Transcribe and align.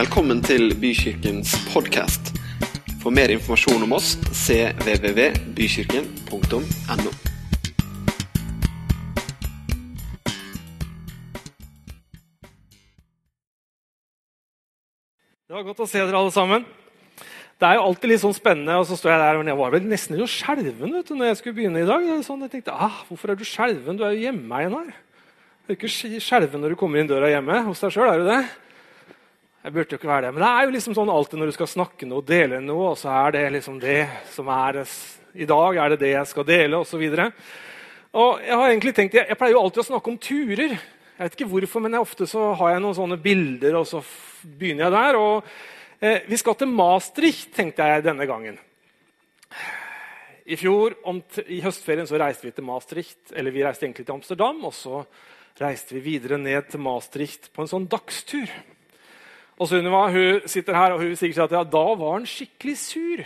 Velkommen 0.00 0.38
til 0.40 0.70
Bykirkens 0.80 1.50
podkast. 1.74 2.30
For 3.02 3.12
mer 3.12 3.28
informasjon 3.34 3.82
om 3.84 3.90
oss 3.92 4.14
cvvvbykirken.no. 4.32 7.10
Det 15.44 15.52
var 15.52 15.66
godt 15.66 15.82
å 15.84 15.88
se 15.90 16.00
dere 16.00 16.16
alle 16.16 16.32
sammen. 16.32 16.64
Det 17.60 17.68
er 17.68 17.76
jo 17.76 17.84
alltid 17.90 18.08
litt 18.14 18.24
sånn 18.24 18.38
spennende. 18.38 18.80
og 18.80 18.88
så 18.88 18.96
står 18.96 19.12
Jeg 19.12 19.20
der, 19.26 19.36
men 19.42 19.52
jeg 19.52 19.60
var 19.60 19.68
vel 19.76 19.84
nesten 19.90 20.16
litt 20.16 20.32
skjelven 20.32 20.96
vet 20.96 21.12
du, 21.12 21.12
når 21.12 21.34
jeg 21.34 21.36
skulle 21.42 21.58
begynne 21.60 21.84
i 21.84 21.90
dag. 21.92 22.08
Sånn, 22.24 22.40
jeg 22.48 22.56
tenkte, 22.56 22.72
ah, 22.72 23.04
Hvorfor 23.10 23.28
er 23.28 23.36
du 23.36 23.44
skjelven? 23.44 24.00
Du 24.00 24.08
er 24.08 24.16
jo 24.16 24.24
hjemme, 24.30 24.64
Einar. 24.64 24.88
Du 25.66 25.74
er 25.74 25.76
ikke 25.76 25.92
skjelven 25.92 26.64
når 26.64 26.72
du 26.72 26.80
kommer 26.80 27.04
inn 27.04 27.12
døra 27.12 27.28
hjemme 27.36 27.68
hos 27.68 27.84
deg 27.84 27.92
sjøl, 27.98 28.08
er 28.08 28.24
du 28.24 28.28
det? 28.32 28.42
Jeg 29.60 29.74
burde 29.74 29.92
jo 29.92 29.98
ikke 29.98 30.08
være 30.08 30.24
det. 30.24 30.32
Men 30.32 30.40
det 30.40 30.50
er 30.50 30.64
jo 30.64 30.72
liksom 30.72 30.94
sånn 30.96 31.10
alltid 31.12 31.40
når 31.40 31.50
du 31.50 31.54
skal 31.58 31.68
snakke 31.68 32.06
noe 32.08 32.24
dele 32.24 32.62
noe, 32.64 32.94
og 32.94 32.94
så 32.96 33.10
er 33.12 33.34
det 33.34 33.42
liksom 33.58 33.76
det 33.82 33.98
som 34.32 34.48
er 34.54 34.78
I 35.36 35.48
dag 35.50 35.76
er 35.76 35.92
det 35.92 35.98
det 36.00 36.12
jeg 36.14 36.30
skal 36.30 36.46
dele, 36.48 36.80
osv. 36.80 37.02
Og 38.10 38.40
jeg 38.40 38.56
har 38.56 38.70
egentlig 38.70 38.94
tenkt, 38.96 39.18
jeg, 39.18 39.28
jeg 39.28 39.38
pleier 39.38 39.54
jo 39.58 39.60
alltid 39.60 39.82
å 39.84 39.90
snakke 39.90 40.10
om 40.10 40.16
turer. 40.16 40.72
Jeg 40.78 41.26
vet 41.26 41.36
ikke 41.36 41.50
hvorfor, 41.52 41.84
men 41.84 41.98
jeg, 41.98 42.06
ofte 42.06 42.30
så 42.30 42.46
har 42.56 42.72
jeg 42.72 42.84
noen 42.86 42.96
sånne 43.02 43.20
bilder, 43.20 43.76
og 43.82 43.86
så 43.92 44.00
begynner 44.48 44.86
jeg 44.86 44.96
der. 44.96 45.20
og 45.20 45.52
eh, 46.00 46.24
Vi 46.32 46.40
skal 46.40 46.56
til 46.56 46.72
Maastricht, 46.80 47.52
tenkte 47.60 47.92
jeg 47.92 48.08
denne 48.08 48.30
gangen. 48.32 48.56
I 50.48 50.56
fjor, 50.56 50.96
i 51.44 51.60
høstferien, 51.60 52.08
så 52.08 52.16
reiste 52.18 52.48
vi 52.48 52.56
til 52.56 52.64
Maastricht. 52.64 53.20
Eller 53.36 53.52
vi 53.52 53.68
reiste 53.68 53.84
egentlig 53.84 54.08
til 54.08 54.16
Amsterdam, 54.16 54.64
og 54.64 54.72
så 54.72 55.04
reiste 55.60 56.00
vi 56.00 56.06
videre 56.14 56.40
ned 56.40 56.72
til 56.72 56.80
Maastricht 56.80 57.52
på 57.52 57.68
en 57.68 57.74
sånn 57.76 57.90
dagstur. 57.92 58.48
Og 59.60 59.68
Sunniva 59.68 60.06
hun 60.08 60.48
sitter 60.48 60.76
her 60.76 60.94
og 60.94 61.02
hun 61.04 61.16
sier 61.20 61.44
at 61.44 61.52
ja, 61.52 61.60
da 61.68 61.84
var 62.00 62.16
han 62.16 62.28
skikkelig 62.28 62.76
sur. 62.80 63.24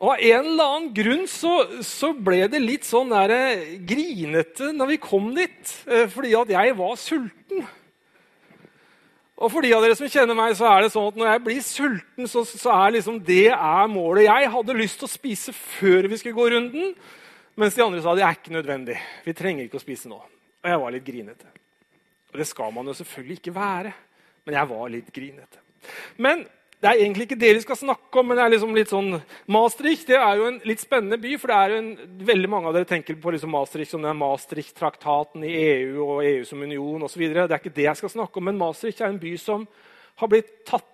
Og 0.00 0.14
Av 0.14 0.22
en 0.24 0.46
eller 0.48 0.64
annen 0.64 0.94
grunn 0.96 1.26
så, 1.28 1.58
så 1.84 2.14
ble 2.16 2.46
det 2.48 2.62
litt 2.62 2.86
sånn 2.88 3.12
der, 3.12 3.34
eh, 3.36 3.74
grinete 3.84 4.70
når 4.72 4.94
vi 4.94 5.02
kom 5.02 5.28
dit. 5.36 5.74
eh, 5.84 6.06
Fordi 6.08 6.32
at 6.40 6.54
jeg 6.56 6.76
var 6.78 6.96
sulten. 6.96 7.66
Og 9.40 9.52
for 9.52 9.64
de 9.64 9.74
av 9.76 9.84
dere 9.84 9.96
som 9.96 10.08
kjenner 10.08 10.36
meg, 10.36 10.56
så 10.56 10.68
er 10.72 10.86
det 10.86 10.92
sånn 10.92 11.12
at 11.12 11.20
når 11.20 11.30
jeg 11.30 11.44
blir 11.44 11.60
sulten, 11.64 12.28
så, 12.28 12.44
så 12.48 12.72
er 12.76 12.96
liksom 12.96 13.20
det 13.24 13.52
er 13.52 13.92
målet. 13.92 14.24
Jeg 14.24 14.50
hadde 14.56 14.76
lyst 14.80 15.00
til 15.00 15.08
å 15.08 15.12
spise 15.12 15.52
før 15.56 16.08
vi 16.08 16.18
skulle 16.20 16.36
gå 16.36 16.48
runden, 16.56 16.92
mens 17.60 17.76
de 17.76 17.84
andre 17.84 18.00
sa 18.04 18.16
det 18.16 18.24
er 18.24 18.36
ikke 18.36 18.56
nødvendig. 18.56 18.96
Vi 19.24 19.36
trenger 19.36 19.64
ikke 19.68 19.80
å 19.80 19.84
spise 19.84 20.08
nå. 20.08 20.20
Og 20.60 20.68
jeg 20.68 20.80
var 20.80 20.96
litt 20.96 21.08
grinete. 21.08 21.48
Og 22.32 22.40
det 22.40 22.48
skal 22.48 22.72
man 22.72 22.88
jo 22.88 22.96
selvfølgelig 22.96 23.40
ikke 23.40 23.56
være. 23.56 23.92
Men 24.46 24.56
jeg 24.56 24.70
var 24.70 24.88
litt 24.92 25.12
grinete. 25.14 25.62
Men 26.16 26.46
det 26.80 26.88
er 26.88 27.02
egentlig 27.02 27.26
ikke 27.26 27.40
det 27.40 27.50
vi 27.58 27.62
skal 27.62 27.76
snakke 27.76 28.20
om. 28.20 28.28
men 28.28 28.38
det 28.38 28.44
er 28.44 28.52
liksom 28.54 28.74
litt 28.76 28.88
sånn 28.88 29.18
Maastricht 29.52 30.08
det 30.08 30.16
er 30.16 30.38
jo 30.40 30.46
en 30.48 30.60
litt 30.64 30.80
spennende 30.80 31.18
by. 31.20 31.34
for 31.36 31.52
det 31.52 31.56
er 31.56 31.74
jo 31.74 31.80
en, 31.82 31.90
Veldig 32.30 32.48
mange 32.48 32.70
av 32.70 32.76
dere 32.76 32.88
tenker 32.88 33.18
på 33.20 33.34
liksom 33.34 33.52
Maastricht 33.52 33.92
som 33.92 34.02
den 34.02 34.16
Maastricht-traktaten 34.16 35.44
i 35.44 35.52
EU 35.52 36.06
og 36.06 36.24
EU 36.24 36.44
som 36.48 36.62
union 36.62 37.04
osv. 37.04 37.26
Det 37.28 37.44
er 37.44 37.58
ikke 37.58 37.76
det 37.76 37.88
jeg 37.90 38.00
skal 38.00 38.14
snakke 38.16 38.40
om. 38.40 38.48
Men 38.48 38.60
Maastricht 38.60 39.00
er 39.00 39.12
en 39.12 39.20
by 39.20 39.34
som 39.40 39.68
har 40.20 40.32
blitt 40.32 40.64
tatt 40.68 40.86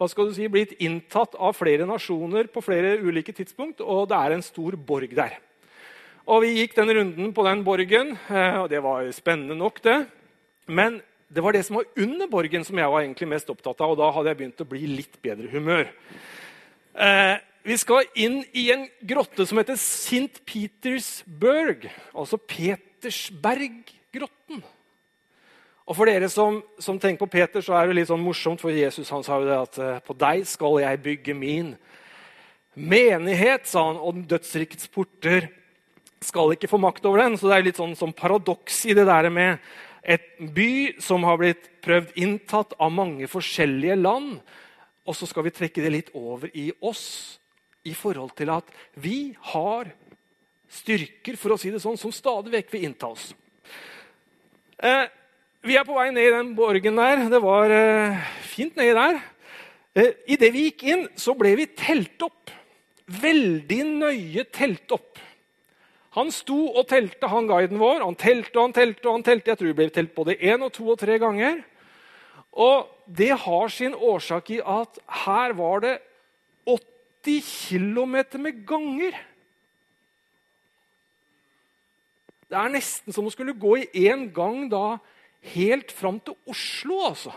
hva 0.00 0.08
skal 0.08 0.30
du 0.30 0.32
si, 0.32 0.46
blitt 0.48 0.78
inntatt 0.80 1.34
av 1.36 1.52
flere 1.58 1.84
nasjoner 1.84 2.46
på 2.48 2.62
flere 2.64 2.94
ulike 3.04 3.34
tidspunkt, 3.36 3.82
og 3.84 4.06
det 4.08 4.16
er 4.16 4.32
en 4.32 4.44
stor 4.44 4.72
borg 4.72 5.12
der. 5.12 5.34
Og 6.24 6.40
Vi 6.40 6.54
gikk 6.56 6.78
den 6.78 6.92
runden 6.96 7.34
på 7.36 7.44
den 7.44 7.64
borgen, 7.66 8.16
eh, 8.30 8.56
og 8.62 8.70
det 8.72 8.80
var 8.80 9.04
spennende 9.12 9.58
nok, 9.58 9.82
det. 9.84 10.06
Men 10.68 11.02
det 11.30 11.42
var 11.44 11.52
det 11.54 11.62
som 11.66 11.76
var 11.78 11.86
under 12.02 12.26
borgen 12.30 12.64
som 12.66 12.78
jeg 12.80 12.90
var 12.90 13.00
egentlig 13.04 13.28
mest 13.30 13.50
opptatt 13.52 13.78
av. 13.78 13.90
Og 13.92 13.98
da 14.00 14.08
hadde 14.10 14.28
jeg 14.32 14.38
begynt 14.40 14.64
å 14.64 14.72
bli 14.72 14.82
litt 14.90 15.16
bedre 15.22 15.46
humør. 15.52 15.86
Eh, 16.98 17.36
vi 17.62 17.76
skal 17.78 18.08
inn 18.18 18.44
i 18.56 18.72
en 18.74 18.84
grotte 19.06 19.46
som 19.46 19.58
heter 19.60 19.76
St. 19.78 20.42
Petersburg. 20.48 21.86
Altså 22.10 22.36
Petersberggrotten. 22.40 24.58
Og 25.90 25.96
for 25.98 26.06
dere 26.06 26.28
som, 26.30 26.60
som 26.82 26.98
tenker 27.02 27.24
på 27.24 27.32
Peter, 27.34 27.60
så 27.62 27.74
er 27.78 27.84
det 27.86 27.96
litt 27.98 28.10
sånn 28.10 28.22
morsomt, 28.22 28.60
for 28.62 28.70
Jesus 28.74 29.10
han 29.10 29.24
sa 29.26 29.40
jo 29.42 29.48
det 29.48 29.58
at 29.58 29.78
eh, 29.82 30.02
på 30.06 30.14
deg 30.18 30.44
skal 30.46 30.78
jeg 30.82 31.02
bygge 31.02 31.34
min 31.34 31.72
menighet, 32.74 33.66
sa 33.66 33.88
han, 33.88 33.98
og 33.98 34.22
dødsrikets 34.30 34.86
porter 34.94 35.48
skal 36.22 36.52
ikke 36.54 36.70
få 36.70 36.78
makt 36.78 37.06
over 37.10 37.18
den. 37.24 37.36
Så 37.38 37.44
det 37.50 37.56
er 37.56 37.66
litt 37.66 37.80
sånn, 37.80 37.96
sånn 37.98 38.14
paradoks 38.16 38.84
i 38.86 38.94
det 38.96 39.06
der 39.08 39.30
med 39.34 39.58
et 40.02 40.26
by 40.40 41.00
som 41.02 41.24
har 41.28 41.38
blitt 41.40 41.68
prøvd 41.84 42.16
inntatt 42.20 42.74
av 42.80 42.92
mange 42.94 43.28
forskjellige 43.30 43.98
land. 44.00 44.38
Og 45.06 45.16
så 45.16 45.28
skal 45.28 45.46
vi 45.46 45.54
trekke 45.54 45.82
det 45.84 45.92
litt 45.92 46.10
over 46.16 46.50
i 46.56 46.70
oss 46.80 47.38
i 47.88 47.94
forhold 47.96 48.34
til 48.36 48.52
at 48.52 48.68
vi 49.00 49.32
har 49.52 49.90
styrker 50.70 51.38
for 51.40 51.54
å 51.54 51.58
si 51.58 51.72
det 51.72 51.80
sånn, 51.82 51.98
som 51.98 52.12
stadig 52.14 52.52
vekk 52.54 52.74
vil 52.74 52.86
innta 52.88 53.10
oss. 53.10 53.32
Eh, 54.80 55.06
vi 55.66 55.76
er 55.76 55.84
på 55.84 55.96
vei 55.96 56.08
ned 56.12 56.28
i 56.28 56.34
den 56.34 56.52
borgen 56.56 57.00
der. 57.00 57.26
Det 57.32 57.40
var 57.42 57.72
eh, 57.74 58.20
fint 58.48 58.78
nedi 58.78 58.94
der. 58.96 59.18
Eh, 59.98 60.12
Idet 60.36 60.52
vi 60.54 60.68
gikk 60.68 60.84
inn, 60.88 61.08
så 61.18 61.34
ble 61.36 61.56
vi 61.58 61.66
telt 61.76 62.22
opp. 62.24 62.52
Veldig 63.10 63.80
nøye 63.90 64.46
telt 64.54 64.94
opp. 64.94 65.18
Han 66.16 66.32
sto 66.34 66.58
og 66.74 66.88
telte, 66.90 67.28
han 67.30 67.46
guiden 67.46 67.78
vår. 67.78 68.02
Han 68.02 68.18
telte 68.18 68.56
og 68.58 68.68
han 68.68 68.74
telte. 68.74 69.06
og 69.06 69.18
han 69.18 69.26
telte. 69.26 69.52
Jeg 69.52 69.60
tror 69.60 69.70
det 69.70 69.78
ble 69.78 69.90
telt 69.94 70.14
både 70.16 70.38
én 70.38 70.64
og 70.66 70.72
to 70.74 70.88
og 70.90 70.98
tre 70.98 71.18
ganger. 71.22 71.62
Og 72.50 72.88
det 73.06 73.30
har 73.44 73.68
sin 73.70 73.94
årsak 73.94 74.50
i 74.50 74.58
at 74.58 74.98
her 75.24 75.54
var 75.54 75.84
det 75.84 75.98
80 76.66 77.46
km 77.46 78.16
med 78.42 78.66
ganger. 78.66 79.14
Det 82.50 82.58
er 82.58 82.72
nesten 82.74 83.14
som 83.14 83.28
å 83.28 83.30
skulle 83.30 83.54
gå 83.54 83.76
i 83.78 84.08
én 84.10 84.26
gang 84.34 84.66
da 84.70 84.98
helt 85.54 85.92
fram 85.94 86.18
til 86.18 86.34
Oslo, 86.50 86.98
altså. 87.06 87.30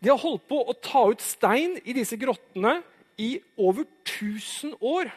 De 0.00 0.08
har 0.08 0.20
holdt 0.22 0.46
på 0.48 0.62
å 0.62 0.76
ta 0.80 1.04
ut 1.10 1.20
stein 1.20 1.76
i 1.84 1.92
disse 1.92 2.16
grottene 2.16 2.78
i 3.18 3.34
over 3.58 3.84
1000 4.06 4.78
år. 4.80 5.10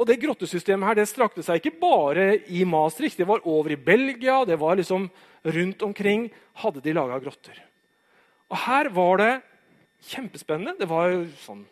Og 0.00 0.08
det 0.08 0.20
grottesystemet 0.22 0.88
her, 0.88 0.98
det 0.98 1.10
strakte 1.10 1.44
seg 1.44 1.60
ikke 1.60 1.76
bare 1.82 2.26
i 2.50 2.64
Maastricht. 2.68 3.18
Det 3.20 3.28
var 3.28 3.44
over 3.48 3.74
i 3.74 3.80
Belgia, 3.80 4.40
det 4.48 4.56
var 4.60 4.78
liksom 4.78 5.10
rundt 5.42 5.82
omkring 5.84 6.30
hadde 6.62 6.82
de 6.84 6.94
laga 6.96 7.18
grotter. 7.22 7.58
Og 8.52 8.56
her 8.64 8.88
var 8.92 9.20
det 9.20 9.32
kjempespennende. 10.08 10.76
Det 10.80 10.88
var 10.90 11.14
sånn 11.44 11.64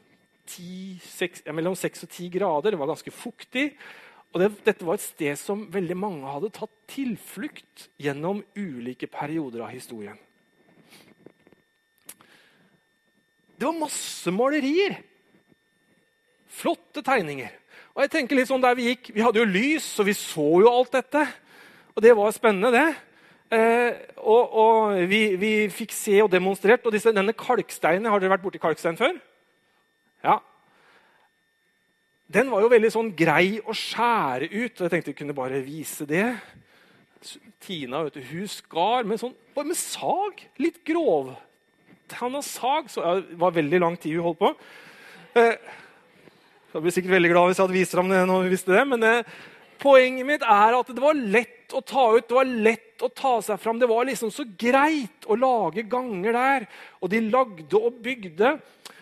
10, 0.51 1.01
6, 1.05 1.45
ja, 1.47 1.55
mellom 1.55 1.77
6 1.79 2.07
og 2.07 2.11
10 2.11 2.31
grader. 2.35 2.75
Det 2.75 2.81
var 2.81 2.91
ganske 2.93 3.15
fuktig. 3.15 3.67
Og 4.31 4.43
det, 4.43 4.51
dette 4.67 4.87
var 4.87 4.99
et 4.99 5.05
sted 5.05 5.39
som 5.39 5.67
veldig 5.73 5.97
mange 5.99 6.31
hadde 6.31 6.53
tatt 6.55 6.73
tilflukt 6.91 7.89
gjennom 8.01 8.45
ulike 8.59 9.09
perioder 9.11 9.65
av 9.67 9.73
historien. 9.75 10.19
Det 13.61 13.67
var 13.67 13.77
masse 13.77 14.33
malerier. 14.33 14.97
Flotte 16.51 17.03
tegninger. 17.05 17.60
Og 17.95 18.05
jeg 18.05 18.13
tenker 18.13 18.39
litt 18.39 18.51
sånn 18.51 18.63
der 18.63 18.77
Vi 18.79 18.93
gikk, 18.93 19.11
vi 19.15 19.23
hadde 19.25 19.41
jo 19.43 19.49
lys, 19.49 19.87
så 19.97 20.07
vi 20.07 20.15
så 20.17 20.49
jo 20.63 20.71
alt 20.71 20.93
dette. 20.95 21.25
Og 21.97 22.05
det 22.05 22.15
var 22.17 22.35
spennende, 22.35 22.71
det. 22.73 22.89
Eh, 23.51 23.97
og, 24.23 24.53
og 24.55 25.01
vi, 25.11 25.35
vi, 25.41 25.51
fikk 25.75 25.95
se 25.97 26.21
og 26.23 26.31
demonstrert. 26.31 26.87
Og 26.87 26.95
disse, 26.95 27.13
denne 27.15 27.35
kalksteinen, 27.35 28.09
Har 28.11 28.23
dere 28.23 28.37
vært 28.37 28.45
borti 28.45 28.63
kalkstein 28.63 28.99
før? 29.01 29.19
Ja. 30.25 30.39
Den 32.31 32.51
var 32.53 32.63
jo 32.63 32.71
veldig 32.71 32.93
sånn 32.95 33.11
grei 33.19 33.59
å 33.59 33.75
skjære 33.75 34.53
ut. 34.53 34.75
og 34.79 34.85
Jeg 34.87 34.93
tenkte 34.95 35.11
vi 35.11 35.19
kunne 35.19 35.37
bare 35.37 35.63
vise 35.67 36.07
det. 36.07 36.29
Tina 37.61 38.05
vet 38.07 38.17
du, 38.17 38.23
hun 38.31 38.49
skar 38.49 39.05
med, 39.05 39.19
sånn, 39.21 39.35
med 39.59 39.77
sag. 39.77 40.45
Litt 40.63 40.85
grov. 40.87 41.35
Han 42.21 42.39
har 42.39 42.47
sag, 42.47 42.89
så 42.91 43.19
Det 43.21 43.39
var 43.39 43.59
veldig 43.59 43.83
lang 43.83 43.99
tid 43.99 44.17
hun 44.17 44.31
holdt 44.31 44.41
på. 44.41 44.55
Eh, 45.39 45.59
jeg 46.71 46.83
blir 46.85 46.95
sikkert 46.95 47.17
veldig 47.17 47.31
glad 47.33 47.49
hvis 47.49 47.59
jeg 47.59 47.67
hadde 47.67 47.79
vist 47.79 47.95
fram 47.97 48.11
det 48.13 48.21
når. 48.31 48.85
Men 48.93 49.07
eh, 49.09 49.31
poenget 49.83 50.29
mitt 50.29 50.45
er 50.47 50.77
at 50.79 50.93
det 50.93 51.03
var 51.03 51.19
lett 51.19 51.75
å 51.75 51.81
ta 51.83 52.05
ut, 52.17 52.27
det 52.29 52.37
var 52.37 52.53
lett 52.69 53.03
å 53.03 53.11
ta 53.11 53.37
seg 53.43 53.59
fram. 53.63 53.81
Det 53.81 53.89
var 53.91 54.07
liksom 54.07 54.31
så 54.35 54.47
greit 54.59 55.27
å 55.27 55.39
lage 55.39 55.87
ganger 55.91 56.37
der. 56.37 56.69
Og 57.03 57.11
de 57.11 57.23
lagde 57.27 57.81
og 57.81 57.99
bygde. 58.05 58.59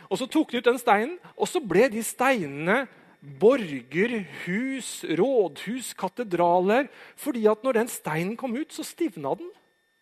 Og 0.08 0.20
så 0.20 0.28
tok 0.30 0.52
de 0.52 0.62
ut 0.62 0.70
den 0.70 0.80
steinen, 0.80 1.18
og 1.36 1.50
så 1.50 1.60
ble 1.60 1.90
de 1.92 2.00
steinene 2.04 2.86
borger, 3.18 4.22
hus, 4.46 5.02
rådhus, 5.04 5.92
katedraler. 5.98 6.88
fordi 7.16 7.46
at 7.50 7.64
når 7.64 7.82
den 7.82 7.88
steinen 7.88 8.36
kom 8.36 8.56
ut, 8.56 8.72
så 8.72 8.86
stivna 8.86 9.34
den. 9.34 9.50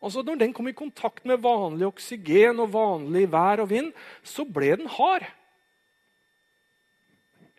Altså 0.03 0.23
Når 0.23 0.39
den 0.39 0.53
kom 0.53 0.69
i 0.69 0.77
kontakt 0.77 1.25
med 1.25 1.43
vanlig 1.43 1.87
oksygen 1.89 2.61
og 2.61 2.73
vanlig 2.73 3.27
vær 3.33 3.65
og 3.65 3.71
vind, 3.71 3.93
så 4.23 4.45
ble 4.45 4.77
den 4.77 4.87
hard. 4.87 5.25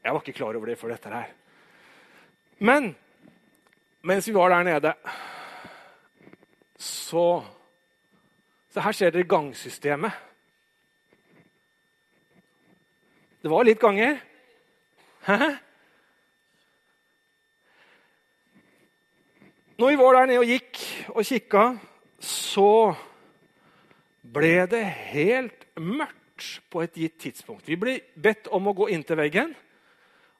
Jeg 0.08 0.16
var 0.16 0.24
ikke 0.24 0.38
klar 0.38 0.56
over 0.56 0.70
det 0.70 0.78
før 0.80 0.94
dette 0.94 1.10
her. 1.12 1.32
Men 2.64 2.94
mens 4.08 4.28
vi 4.30 4.34
var 4.38 4.54
der 4.54 4.64
nede, 4.64 4.94
så, 6.80 7.44
så 8.72 8.86
her 8.86 8.96
ser 8.96 9.12
dere 9.12 9.28
gangsystemet. 9.28 10.16
Det 13.44 13.52
var 13.52 13.68
litt 13.68 13.84
ganger. 13.84 14.24
Hæ? 15.28 15.52
Når 19.76 19.92
vi 19.92 20.02
var 20.06 20.22
der 20.22 20.32
nede 20.32 20.40
og 20.40 20.56
gikk 20.56 20.84
og 21.18 21.24
kikka, 21.34 21.68
så 22.24 22.72
ble 24.24 24.56
det 24.72 24.86
helt 25.12 25.68
mørkt 25.76 26.62
på 26.72 26.88
et 26.88 26.96
gitt 26.96 27.20
tidspunkt. 27.28 27.68
Vi 27.68 27.76
ble 27.76 28.00
bedt 28.16 28.48
om 28.56 28.72
å 28.72 28.78
gå 28.78 28.94
inntil 28.96 29.20
veggen, 29.20 29.58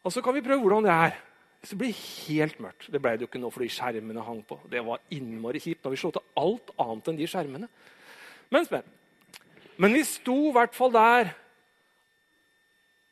og 0.08 0.14
så 0.14 0.24
kan 0.24 0.36
vi 0.38 0.44
prøve 0.46 0.64
hvordan 0.64 0.88
det 0.88 0.94
er. 0.94 1.18
Hvis 1.58 1.74
det 1.74 1.80
blir 1.82 1.98
helt 2.28 2.60
mørkt 2.62 2.86
Det 2.94 3.00
ble 3.02 3.16
det 3.18 3.26
jo 3.26 3.28
ikke 3.32 3.42
nå 3.42 3.50
fordi 3.52 3.68
skjermene 3.74 4.24
hang 4.24 4.44
på. 4.48 4.60
Det 4.72 4.84
var 4.86 5.02
innmari 5.12 5.60
kjipt. 5.60 5.82
Nå 5.82 5.90
har 5.90 5.96
vi 5.96 6.00
slått 6.00 6.20
til 6.20 6.44
alt 6.44 6.72
annet 6.80 7.10
enn 7.12 7.20
de 7.20 7.28
skjermene. 7.28 7.68
Men 8.54 8.70
men. 8.72 8.86
Men 9.78 9.94
vi 9.94 10.04
sto 10.08 10.38
i 10.48 10.54
hvert 10.56 10.78
fall 10.78 10.94
der. 10.94 11.34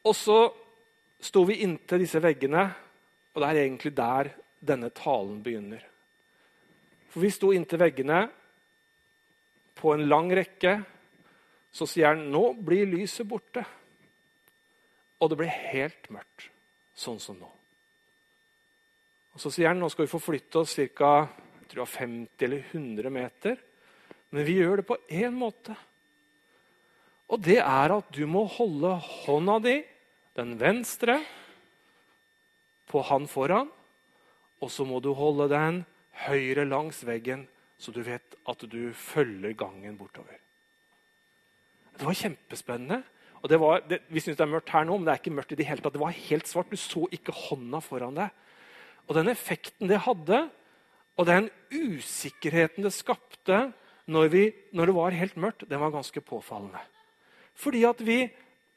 Og 0.06 0.16
så 0.16 0.40
sto 1.22 1.44
vi 1.50 1.60
inntil 1.66 2.04
disse 2.04 2.22
veggene, 2.22 2.64
og 3.34 3.42
det 3.42 3.50
er 3.50 3.62
egentlig 3.64 3.92
der 3.98 4.32
denne 4.66 4.90
talen 4.94 5.42
begynner. 5.44 5.82
For 7.10 7.24
vi 7.26 7.32
sto 7.34 7.52
inntil 7.54 7.82
veggene 7.82 8.26
på 9.76 9.94
en 9.94 10.06
lang 10.10 10.32
rekke. 10.34 10.78
Så 11.76 11.88
sier 11.90 12.14
han 12.14 12.30
nå 12.32 12.54
blir 12.64 12.88
lyset 12.88 13.28
borte. 13.28 13.66
Og 15.20 15.32
det 15.32 15.40
ble 15.40 15.50
helt 15.50 16.10
mørkt, 16.14 16.50
sånn 16.96 17.20
som 17.20 17.38
nå. 17.40 17.50
Og 19.36 19.42
Så 19.42 19.52
sier 19.52 19.68
han 19.68 19.82
nå 19.82 19.90
skal 19.92 20.08
vi 20.08 20.14
forflytte 20.14 20.62
oss 20.64 20.78
ca. 20.96 21.28
50 21.76 22.46
eller 22.46 22.62
100 22.72 23.10
meter. 23.12 23.58
Men 24.32 24.46
vi 24.48 24.60
gjør 24.62 24.80
det 24.80 24.88
på 24.88 24.98
én 25.12 25.36
måte. 25.36 25.76
Og 27.28 27.42
det 27.42 27.58
er 27.60 27.92
at 27.92 28.12
du 28.16 28.24
må 28.30 28.46
holde 28.48 28.94
hånda 29.26 29.58
di, 29.66 29.76
den 30.38 30.54
venstre, 30.60 31.18
på 32.88 33.02
han 33.10 33.28
foran. 33.28 33.72
Og 34.64 34.72
så 34.72 34.86
må 34.88 35.02
du 35.04 35.12
holde 35.18 35.50
den 35.52 35.82
høyre 36.26 36.64
langs 36.70 37.02
veggen, 37.04 37.44
så 37.78 37.92
du 37.92 38.02
vet 38.06 38.38
at 38.48 38.66
du 38.72 38.94
følger 38.96 39.56
gangen 39.58 39.98
bortover. 40.00 40.38
Det 41.96 42.08
var 42.08 42.16
kjempespennende. 42.16 43.02
Og 43.46 43.50
det 43.52 43.60
var, 43.62 43.84
det, 43.86 44.00
Vi 44.10 44.24
syns 44.24 44.40
det 44.40 44.42
er 44.42 44.50
mørkt 44.50 44.72
her 44.74 44.88
nå, 44.90 44.98
men 44.98 45.06
det 45.06 45.14
er 45.14 45.20
ikke 45.22 45.36
mørkt 45.38 45.52
i 45.54 45.60
det 45.60 45.68
hele 45.70 45.84
tatt. 45.86 45.94
Det 45.94 46.02
var 46.02 46.16
helt 46.18 46.48
svart. 46.50 46.72
Du 46.74 46.82
så 46.82 47.04
ikke 47.14 47.36
hånda 47.46 47.78
foran 47.86 48.18
deg. 48.18 48.34
Og 49.06 49.14
den 49.20 49.30
effekten 49.30 49.92
det 49.92 50.02
hadde, 50.02 50.48
og 51.14 51.28
den 51.30 51.52
usikkerheten 51.70 52.88
det 52.88 52.92
skapte 52.96 53.68
når, 54.10 54.32
vi, 54.34 54.42
når 54.74 54.90
det 54.90 54.98
var 54.98 55.20
helt 55.20 55.38
mørkt, 55.38 55.68
den 55.70 55.82
var 55.84 55.94
ganske 55.94 56.26
påfallende. 56.26 56.82
Fordi 57.54 57.86
at 57.86 58.02
vi, 58.02 58.18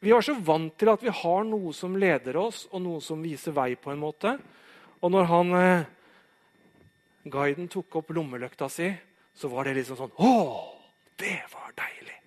vi 0.04 0.12
var 0.12 0.28
så 0.28 0.36
vant 0.36 0.76
til 0.76 0.92
at 0.92 1.02
vi 1.02 1.16
har 1.16 1.48
noe 1.48 1.72
som 1.72 1.96
leder 1.96 2.36
oss, 2.36 2.66
og 2.68 2.84
noe 2.84 3.00
som 3.04 3.24
viser 3.24 3.56
vei. 3.56 3.72
på 3.72 3.94
en 3.94 4.04
måte. 4.04 4.36
Og 5.00 5.16
når 5.16 5.32
han 5.32 5.56
eh, 5.56 5.88
guiden 7.24 7.72
tok 7.72 8.02
opp 8.02 8.12
lommelykta 8.12 8.68
si, 8.68 8.92
så 9.32 9.48
var 9.48 9.64
det 9.64 9.78
liksom 9.80 9.96
sånn 9.96 10.16
Å, 10.20 10.32
det 11.16 11.40
var 11.56 11.72
deilig! 11.72 12.20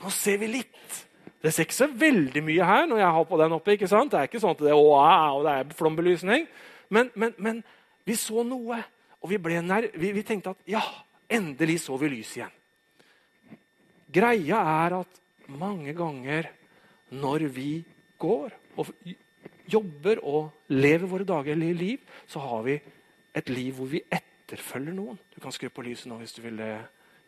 Nå 0.00 0.10
ser 0.16 0.40
vi 0.40 0.54
litt. 0.56 1.02
Det 1.42 1.50
ser 1.50 1.66
ikke 1.66 1.74
så 1.74 1.88
veldig 1.90 2.42
mye 2.46 2.66
her 2.66 2.84
når 2.86 3.00
jeg 3.02 3.14
har 3.16 3.24
på 3.26 3.38
den 3.40 3.54
oppe. 3.56 3.74
ikke 3.74 3.90
sant? 3.90 4.12
Det 4.12 4.20
er 4.20 4.28
ikke 4.30 4.40
sånn 4.42 4.54
at 4.54 4.62
det, 4.62 4.74
wow, 4.78 5.40
det 5.42 5.54
er 5.58 5.76
flombelysning. 5.78 6.46
Men, 6.92 7.10
men, 7.18 7.34
men, 7.42 7.62
vi 8.06 8.14
så 8.18 8.42
noe, 8.46 8.78
og 9.22 9.30
vi, 9.30 9.38
vi, 9.38 10.12
vi 10.14 10.22
tenkte 10.26 10.54
at 10.54 10.70
ja, 10.70 10.82
endelig 11.30 11.80
så 11.84 11.96
vi 11.98 12.10
lys 12.10 12.36
igjen. 12.36 12.54
Greia 14.12 14.58
er 14.84 14.96
at 15.00 15.20
mange 15.58 15.94
ganger 15.96 16.50
når 17.16 17.46
vi 17.54 17.70
går 18.22 18.52
og 18.78 18.90
jobber 19.70 20.20
og 20.22 20.72
lever 20.74 21.08
våre 21.08 21.26
daglige 21.28 21.78
liv, 21.78 22.02
så 22.26 22.42
har 22.42 22.66
vi 22.66 22.76
et 23.34 23.48
liv 23.48 23.74
hvor 23.76 23.88
vi 23.90 24.02
etterfølger 24.12 24.94
noen. 24.94 25.18
Du 25.32 25.40
kan 25.40 25.54
skru 25.54 25.70
på 25.72 25.84
lyset 25.86 26.10
nå 26.10 26.20
hvis 26.20 26.36
du 26.36 26.42
vil 26.44 26.60
det. 26.60 26.74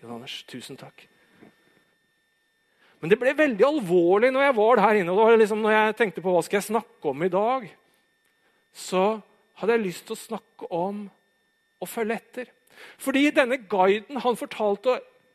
Jon 0.03 0.19
Anders, 0.19 0.43
tusen 0.51 0.77
takk. 0.77 1.07
Men 3.05 3.11
det 3.13 3.19
ble 3.21 3.35
veldig 3.37 3.65
alvorlig 3.69 4.31
når 4.33 4.47
jeg 4.47 4.57
var 4.57 4.79
der 4.81 4.99
inne. 5.03 5.13
og 5.13 5.19
det 5.19 5.25
var 5.29 5.41
liksom 5.43 5.59
når 5.61 5.73
jeg 5.75 5.97
tenkte 5.99 6.23
på 6.25 6.33
hva 6.33 6.41
skal 6.41 6.57
jeg 6.57 6.71
snakke 6.71 7.11
om 7.11 7.25
i 7.27 7.29
dag, 7.29 7.67
så 8.73 9.03
hadde 9.61 9.75
jeg 9.75 9.83
lyst 9.83 10.07
til 10.09 10.17
å 10.17 10.23
snakke 10.23 10.69
om 10.73 11.03
å 11.85 11.89
følge 11.89 12.17
etter. 12.17 12.49
Fordi 12.97 13.27
denne 13.37 13.59
guiden 13.61 14.23
han 14.25 14.39
fortalte 14.41 14.95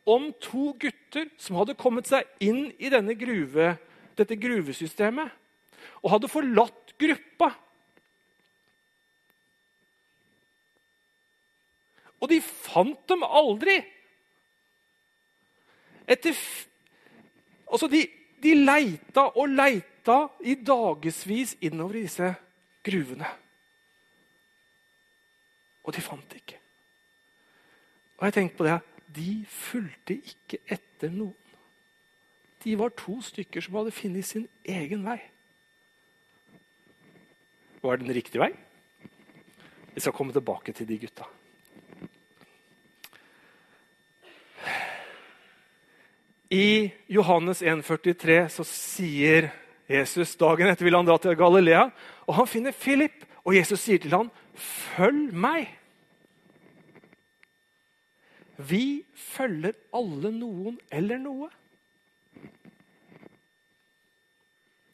om 0.09 0.31
to 0.41 0.71
gutter 0.81 1.29
som 1.37 1.59
hadde 1.59 1.77
kommet 1.77 2.09
seg 2.09 2.25
inn 2.41 2.71
i 2.81 2.89
gruve, 2.89 3.75
dette 4.17 4.39
gruvesystemet 4.41 5.29
og 6.01 6.09
hadde 6.15 6.31
forlatt 6.33 6.97
gruppa 6.97 7.53
Og 12.19 12.27
de 12.27 12.41
fant 12.43 12.99
dem 13.07 13.21
aldri. 13.23 13.77
Etter 16.09 16.35
Altså, 17.69 17.87
de, 17.91 18.03
de 18.43 18.55
leita 18.57 19.27
og 19.37 19.51
leita 19.51 20.19
i 20.41 20.55
dagevis 20.65 21.55
innover 21.61 21.99
i 21.99 22.05
disse 22.07 22.33
gruvene. 22.85 23.27
Og 25.83 25.95
de 25.95 26.03
fant 26.03 26.35
ikke. 26.35 26.57
Og 28.19 28.27
jeg 28.27 28.35
tenkte 28.35 28.57
på 28.57 28.67
det. 28.67 28.79
De 29.15 29.45
fulgte 29.49 30.17
ikke 30.17 30.59
etter 30.69 31.13
noen. 31.13 31.35
De 32.63 32.75
var 32.77 32.91
to 32.99 33.21
stykker 33.23 33.63
som 33.63 33.77
hadde 33.79 33.95
funnet 33.95 34.27
sin 34.27 34.47
egen 34.67 35.05
vei. 35.07 35.19
Var 37.79 37.95
det 37.95 38.05
den 38.05 38.15
riktige 38.17 38.43
vei? 38.43 38.51
Vi 39.93 40.03
skal 40.03 40.13
komme 40.15 40.35
tilbake 40.35 40.75
til 40.75 40.87
de 40.87 40.99
gutta. 40.99 41.25
I 46.49 46.89
Johannes 47.07 47.61
1,43 47.61 48.47
så 48.49 48.63
sier 48.65 49.51
Jesus 49.89 50.35
dagen 50.37 50.69
etter 50.69 50.85
vil 50.85 50.97
han 50.97 51.05
dra 51.05 51.17
til 51.21 51.37
Galilea, 51.37 51.89
og 52.25 52.39
han 52.41 52.49
finner 52.49 52.73
Philip. 52.73 53.25
Og 53.45 53.55
Jesus 53.55 53.79
sier 53.79 53.97
til 53.97 54.11
ham, 54.11 54.31
'Følg 54.53 55.33
meg'. 55.33 55.69
Vi 58.57 59.05
følger 59.15 59.73
alle 59.93 60.31
noen 60.31 60.79
eller 60.91 61.17
noe. 61.17 61.49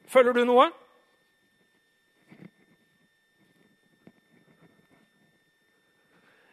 Følger 0.07 0.33
du 0.33 0.45
noe? 0.45 0.69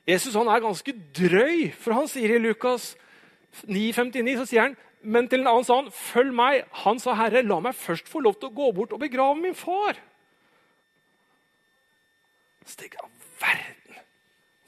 Jesus 0.09 0.35
han 0.35 0.49
er 0.49 0.65
ganske 0.65 0.95
drøy, 1.15 1.71
for 1.79 1.93
han 1.93 2.09
sier 2.09 2.35
i 2.35 2.39
Lukas 2.39 2.97
9,59 3.69 4.39
så 4.41 4.47
sier 4.49 4.63
han 4.63 4.77
men 5.03 5.29
til 5.29 5.43
en 5.43 5.51
annen 5.51 5.67
sa 5.67 5.81
han, 5.81 5.91
'Følg 5.91 6.35
meg.' 6.35 6.65
Han 6.85 6.99
sa, 6.99 7.15
'Herre, 7.15 7.43
la 7.43 7.61
meg 7.61 7.75
først 7.75 8.09
få 8.09 8.21
lov 8.21 8.35
til 8.39 8.49
å 8.49 8.55
gå 8.55 8.73
bort 8.75 8.93
og 8.93 9.01
begrave 9.01 9.37
min 9.37 9.55
far.' 9.55 10.01
Så 12.65 12.77
tenker 12.77 12.99
jeg, 13.03 13.11
verden, 13.41 14.03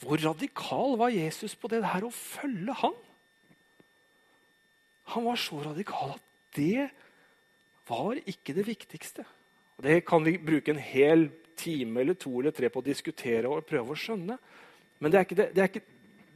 Hvor 0.05 0.21
radikal 0.21 0.99
var 0.99 1.09
Jesus 1.09 1.55
på 1.55 1.69
det 1.69 1.85
her 1.85 2.05
å 2.05 2.11
følge 2.11 2.75
han? 2.75 2.93
Han 5.15 5.25
var 5.25 5.37
så 5.37 5.63
radikal 5.65 6.11
at 6.17 6.21
det 6.57 6.91
var 7.89 8.19
ikke 8.27 8.53
det 8.55 8.67
viktigste. 8.67 9.25
Og 9.79 9.85
Det 9.85 10.05
kan 10.05 10.25
vi 10.25 10.37
bruke 10.39 10.71
en 10.71 10.79
hel 10.79 11.31
time 11.57 12.01
eller 12.01 12.15
to 12.15 12.41
eller 12.41 12.51
tre 12.51 12.69
på 12.69 12.83
å 12.83 12.85
diskutere 12.85 13.49
og 13.49 13.67
prøve 13.67 13.95
å 13.95 13.99
skjønne. 13.99 14.39
Men 14.99 15.13
det 15.13 15.19
er 15.19 15.27
ikke, 15.27 15.39
det, 15.39 15.49
det 15.55 15.63
er 15.63 15.71
ikke 15.73 15.94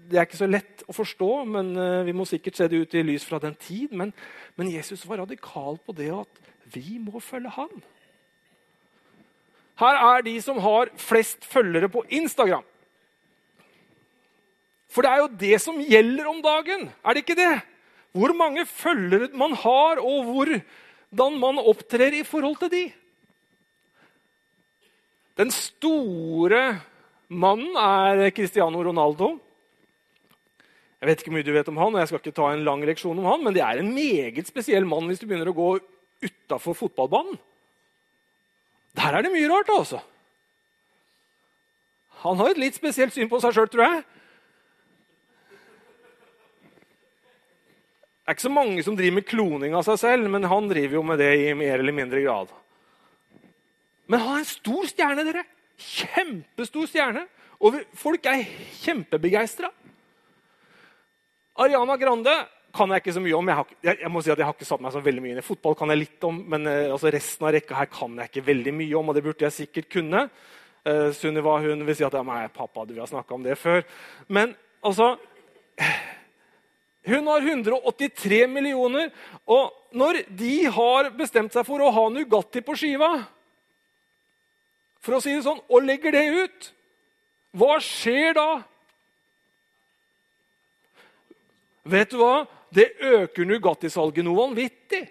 det 0.09 0.17
er 0.17 0.25
ikke 0.25 0.41
så 0.41 0.49
lett 0.49 0.83
å 0.88 0.95
forstå, 0.97 1.31
men 1.53 1.75
uh, 1.77 2.07
vi 2.07 2.15
må 2.17 2.25
sikkert 2.29 2.57
se 2.57 2.69
det 2.71 2.81
ut 2.81 2.97
i 2.97 3.05
lys 3.05 3.27
fra 3.29 3.41
den 3.43 3.55
tid. 3.61 3.93
Men, 3.93 4.15
men, 4.57 4.71
Jesus 4.73 5.05
var 5.09 5.21
radikal 5.21 5.77
på 5.85 5.95
det 5.97 6.09
at 6.15 6.43
vi 6.73 6.97
må 7.03 7.21
følge 7.25 7.53
han. 7.53 7.73
Her 9.79 10.00
er 10.00 10.25
de 10.27 10.35
som 10.43 10.59
har 10.65 10.91
flest 10.99 11.45
følgere 11.47 11.91
på 11.93 12.03
Instagram. 12.09 12.65
For 14.88 15.05
det 15.05 15.11
er 15.12 15.21
jo 15.21 15.35
det 15.45 15.59
som 15.62 15.81
gjelder 15.85 16.31
om 16.31 16.41
dagen, 16.43 16.88
er 17.05 17.15
det 17.15 17.23
ikke 17.23 17.38
det? 17.38 17.55
Hvor 18.17 18.33
mange 18.35 18.65
følgere 18.67 19.29
man 19.37 19.53
har, 19.61 20.00
og 20.00 20.25
hvordan 20.33 21.37
man 21.38 21.61
opptrer 21.61 22.17
i 22.17 22.25
forhold 22.27 22.57
til 22.62 22.73
de. 22.73 22.85
Den 25.38 25.53
store 25.55 26.81
mannen 27.29 27.77
er 27.79 28.33
Cristiano 28.35 28.81
Ronaldo. 28.83 29.37
Jeg 30.99 31.09
vet 31.09 31.21
ikke 31.23 31.33
mye 31.37 31.47
du 31.47 31.52
vet 31.55 31.69
om 31.71 31.78
han, 31.78 31.95
og 31.95 32.02
jeg 32.02 32.11
skal 32.11 32.21
ikke 32.23 32.35
ta 32.35 32.49
en 32.50 32.64
lang 32.67 32.83
leksjon 32.87 33.19
om 33.23 33.26
han, 33.28 33.43
men 33.45 33.55
det 33.55 33.62
er 33.62 33.78
en 33.78 33.93
meget 33.95 34.49
spesiell 34.50 34.87
mann 34.88 35.07
hvis 35.07 35.21
du 35.23 35.28
begynner 35.28 35.52
å 35.52 35.57
gå 35.57 35.71
utafor 36.26 36.75
fotballbanen. 36.75 37.38
Der 38.99 39.14
er 39.14 39.23
det 39.23 39.31
mye 39.31 39.50
rart, 39.52 39.71
altså. 39.71 40.00
Han 42.25 42.40
har 42.40 42.50
et 42.50 42.59
litt 42.59 42.75
spesielt 42.75 43.14
syn 43.14 43.31
på 43.31 43.38
seg 43.43 43.55
sjøl, 43.55 43.71
tror 43.71 43.85
jeg. 43.85 44.07
Det 48.28 48.33
er 48.33 48.37
ikke 48.37 48.49
så 48.49 48.52
mange 48.52 48.83
som 48.85 48.97
driver 48.99 49.14
med 49.21 49.28
kloning 49.28 49.76
av 49.78 49.87
seg 49.87 50.00
selv, 50.02 50.26
men 50.28 50.50
han 50.50 50.67
driver 50.69 50.99
jo 50.99 51.05
med 51.07 51.23
det 51.23 51.31
i 51.47 51.55
mer 51.57 51.78
eller 51.78 51.95
mindre 51.95 52.21
grad. 52.26 52.50
Men 54.11 54.21
han 54.25 54.35
er 54.35 54.43
en 54.43 54.50
stor 54.50 54.90
stjerne, 54.90 55.25
dere. 55.25 55.47
Kjempestor 55.78 56.90
stjerne. 56.90 57.23
Og 57.62 57.78
folk 57.97 58.26
er 58.28 58.43
kjempebegeistra. 58.83 59.71
Ariana 61.59 61.97
Grande 61.99 62.35
kan 62.75 62.93
jeg 62.93 63.03
ikke 63.03 63.15
så 63.17 63.23
mye 63.23 63.35
om. 63.35 63.49
Jeg, 63.50 63.59
har, 63.59 63.73
jeg, 63.83 63.99
jeg, 64.05 64.11
må 64.12 64.21
si 64.23 64.31
at 64.31 64.38
jeg 64.38 64.47
har 64.47 64.55
ikke 64.55 64.69
satt 64.69 64.83
meg 64.85 64.93
så 64.95 65.03
veldig 65.03 65.25
mye 65.25 65.35
inn 65.35 65.41
i 65.41 65.47
Fotball 65.47 65.75
kan 65.79 65.91
jeg 65.91 66.03
litt 66.05 66.27
om, 66.29 66.37
men 66.53 66.69
uh, 66.69 66.93
altså 66.95 67.11
resten 67.11 67.49
av 67.49 67.55
rekka 67.57 67.79
her 67.81 67.88
kan 67.91 68.15
jeg 68.21 68.31
ikke 68.31 68.47
veldig 68.47 68.75
mye 68.79 68.99
om. 69.00 69.11
og 69.11 69.19
det 69.19 69.25
burde 69.27 69.47
jeg 69.49 69.57
sikkert 69.57 69.88
kunne. 69.91 70.29
Uh, 70.87 71.09
Sunniva 71.17 71.57
hun 71.65 71.83
vil 71.88 71.99
si 71.99 72.07
at 72.07 72.15
ja, 72.15 72.23
nei, 72.27 72.45
pappa, 72.55 72.87
du 72.87 72.95
har 73.00 73.11
snakka 73.11 73.35
om 73.35 73.47
det 73.47 73.59
før. 73.59 73.83
Men 74.29 74.55
altså 74.85 75.17
Hun 77.09 77.27
har 77.31 77.41
183 77.41 78.43
millioner. 78.53 79.11
Og 79.49 79.73
når 79.97 80.23
de 80.29 80.55
har 80.69 81.09
bestemt 81.17 81.55
seg 81.57 81.65
for 81.65 81.81
å 81.81 81.93
ha 81.95 82.03
Nugatti 82.12 82.61
på 82.61 82.75
skiva, 82.77 83.12
for 85.00 85.17
å 85.17 85.23
si 85.25 85.33
det 85.33 85.47
sånn, 85.47 85.62
og 85.73 85.87
legger 85.87 86.12
det 86.12 86.27
ut, 86.37 86.69
hva 87.57 87.79
skjer 87.81 88.37
da? 88.37 88.49
Vet 91.88 92.12
du 92.12 92.21
hva? 92.21 92.47
Det 92.75 92.90
øker 93.00 93.49
Nugatti-salget 93.49 94.26
noe 94.26 94.37
vanvittig. 94.42 95.07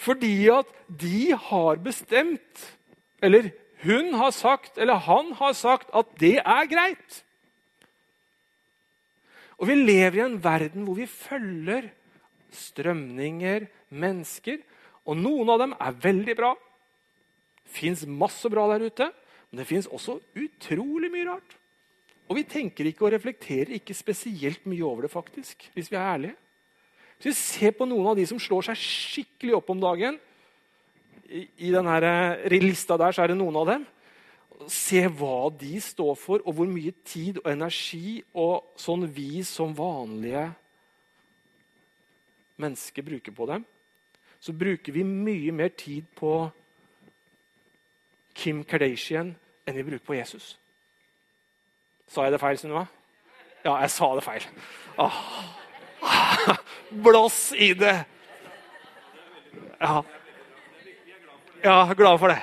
Fordi 0.00 0.48
at 0.52 0.68
de 0.88 1.32
har 1.36 1.80
bestemt, 1.84 2.62
eller 3.20 3.50
hun 3.84 4.14
har 4.16 4.32
sagt, 4.32 4.78
eller 4.80 5.00
han 5.04 5.34
har 5.36 5.52
sagt, 5.56 5.90
at 5.92 6.08
det 6.20 6.38
er 6.40 6.70
greit. 6.70 7.20
Og 9.60 9.68
vi 9.68 9.76
lever 9.76 10.16
i 10.16 10.24
en 10.24 10.40
verden 10.40 10.86
hvor 10.86 10.96
vi 10.96 11.08
følger 11.08 11.90
strømninger, 12.56 13.68
mennesker. 13.92 14.60
Og 15.04 15.18
noen 15.20 15.52
av 15.52 15.60
dem 15.60 15.74
er 15.76 15.98
veldig 16.00 16.36
bra. 16.38 16.54
Fins 17.68 18.06
masse 18.08 18.48
bra 18.52 18.66
der 18.72 18.88
ute. 18.88 19.10
Men 19.50 19.60
det 19.60 19.68
fins 19.68 19.88
også 19.90 20.16
utrolig 20.38 21.12
mye 21.12 21.28
rart. 21.28 21.59
Og 22.30 22.38
vi 22.38 22.46
tenker 22.46 22.86
ikke 22.86 23.08
og 23.08 23.14
reflekterer 23.16 23.74
ikke 23.74 23.96
spesielt 23.96 24.66
mye 24.70 24.86
over 24.86 25.02
det, 25.04 25.10
faktisk, 25.10 25.66
hvis 25.74 25.90
vi 25.90 25.96
er 25.98 26.06
ærlige. 26.12 26.36
Hvis 27.18 27.26
vi 27.26 27.32
ser 27.36 27.72
på 27.76 27.88
noen 27.90 28.12
av 28.12 28.16
de 28.16 28.26
som 28.30 28.38
slår 28.40 28.68
seg 28.70 28.78
skikkelig 28.78 29.56
opp 29.58 29.72
om 29.74 29.80
dagen 29.82 30.14
I, 31.26 31.42
i 31.66 31.72
denne 31.74 31.96
eh, 31.98 32.54
lista 32.62 32.96
der 32.98 33.12
så 33.12 33.24
er 33.24 33.32
det 33.32 33.38
noen 33.38 33.58
av 33.60 33.66
dem. 33.68 33.88
Se 34.70 35.02
hva 35.08 35.50
de 35.58 35.74
står 35.82 36.14
for, 36.20 36.42
og 36.46 36.54
hvor 36.54 36.70
mye 36.70 36.94
tid 37.04 37.42
og 37.42 37.50
energi 37.50 38.20
og 38.38 38.72
sånn 38.78 39.08
vi 39.10 39.42
som 39.46 39.74
vanlige 39.76 40.46
mennesker 42.60 43.06
bruker 43.10 43.34
på 43.34 43.50
dem. 43.50 43.66
Så 44.40 44.54
bruker 44.56 44.94
vi 44.94 45.04
mye 45.04 45.52
mer 45.52 45.74
tid 45.74 46.06
på 46.16 46.34
Kim 48.36 48.64
Kardashian 48.64 49.34
enn 49.66 49.76
vi 49.76 49.86
bruker 49.90 50.06
på 50.06 50.18
Jesus. 50.20 50.59
Sa 52.10 52.26
jeg 52.26 52.34
det 52.34 52.42
feil, 52.42 52.58
Sunniva? 52.58 52.86
Ja, 53.62 53.76
jeg 53.84 53.90
sa 53.94 54.08
det 54.16 54.24
feil. 54.26 54.46
Åh. 54.98 55.18
Blås 57.04 57.50
i 57.54 57.72
det! 57.78 57.98
Ja. 59.80 60.02
ja, 61.62 61.76
glad 61.96 62.18
for 62.20 62.32
det. 62.32 62.40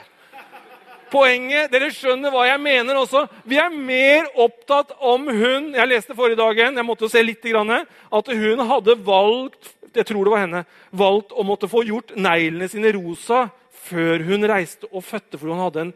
Poenget 1.11 1.71
Dere 1.71 1.87
skjønner 1.93 2.33
hva 2.33 2.47
jeg 2.47 2.59
mener 2.63 2.97
også. 2.99 3.25
Vi 3.47 3.59
er 3.61 3.71
mer 3.71 4.25
opptatt 4.35 4.91
om 4.97 5.29
hun 5.29 5.69
Jeg 5.75 5.87
leste 5.87 6.15
forrige 6.17 6.39
dagen 6.39 6.75
jeg 6.75 6.87
måtte 6.87 7.07
se 7.11 7.21
litt, 7.23 7.45
at 7.45 8.31
hun 8.33 8.63
hadde 8.71 8.97
valgt 9.05 9.75
jeg 9.97 10.05
tror 10.05 10.27
det 10.27 10.33
var 10.33 10.43
henne, 10.43 10.65
valgt 10.93 11.31
å 11.33 11.45
måtte 11.47 11.69
få 11.71 11.81
gjort 11.87 12.11
neglene 12.19 12.67
sine 12.69 12.91
rosa 12.93 13.47
før 13.87 14.21
hun 14.27 14.45
reiste 14.45 14.85
og 14.91 15.05
fødte, 15.07 15.39
fordi 15.39 15.53
hun 15.55 15.63
hadde 15.63 15.85
en 15.85 15.93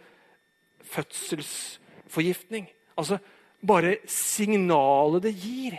fødselsforgiftning. 0.93 2.65
Altså, 2.97 3.19
bare 3.61 3.97
signalet 4.09 5.25
det 5.27 5.33
gir. 5.37 5.77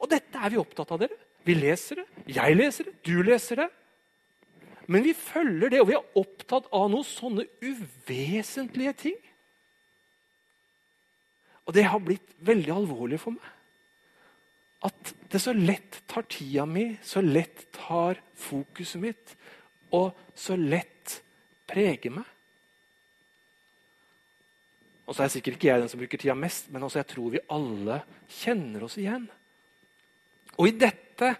Og 0.00 0.10
dette 0.10 0.40
er 0.40 0.52
vi 0.52 0.60
opptatt 0.60 0.92
av, 0.94 1.00
dere. 1.04 1.16
Vi 1.44 1.56
leser 1.56 2.00
det. 2.00 2.06
Jeg 2.36 2.56
leser 2.56 2.88
det. 2.88 2.94
Du 3.04 3.16
leser 3.24 3.64
det. 3.64 3.68
Men 4.86 5.04
vi 5.04 5.14
følger 5.16 5.72
det, 5.72 5.80
og 5.80 5.88
vi 5.88 5.96
er 5.96 6.18
opptatt 6.20 6.68
av 6.76 6.90
noen 6.92 7.06
sånne 7.08 7.46
uvesentlige 7.64 8.94
ting. 9.06 9.18
Og 11.64 11.72
det 11.76 11.86
har 11.88 12.02
blitt 12.04 12.34
veldig 12.44 12.74
alvorlig 12.74 13.20
for 13.22 13.36
meg. 13.36 13.50
At 14.84 15.14
det 15.32 15.40
så 15.40 15.54
lett 15.56 16.02
tar 16.10 16.26
tida 16.28 16.66
mi, 16.68 16.90
så 17.00 17.22
lett 17.24 17.64
tar 17.72 18.20
fokuset 18.36 19.00
mitt, 19.00 19.32
og 19.96 20.12
så 20.36 20.58
lett 20.60 21.22
preger 21.70 22.12
meg. 22.18 22.28
Og 25.04 25.16
så 25.16 25.24
er 25.24 25.32
sikkert 25.32 25.58
ikke 25.58 25.68
jeg 25.68 25.82
den 25.82 25.90
som 25.92 26.00
bruker 26.00 26.20
tida 26.20 26.36
mest, 26.38 26.70
men 26.72 26.84
også 26.86 27.02
jeg 27.02 27.10
tror 27.12 27.32
vi 27.34 27.42
alle 27.52 27.98
kjenner 28.40 28.86
oss 28.86 28.96
igjen. 29.00 29.26
Og 30.56 30.70
i 30.70 30.76
dette 30.78 31.34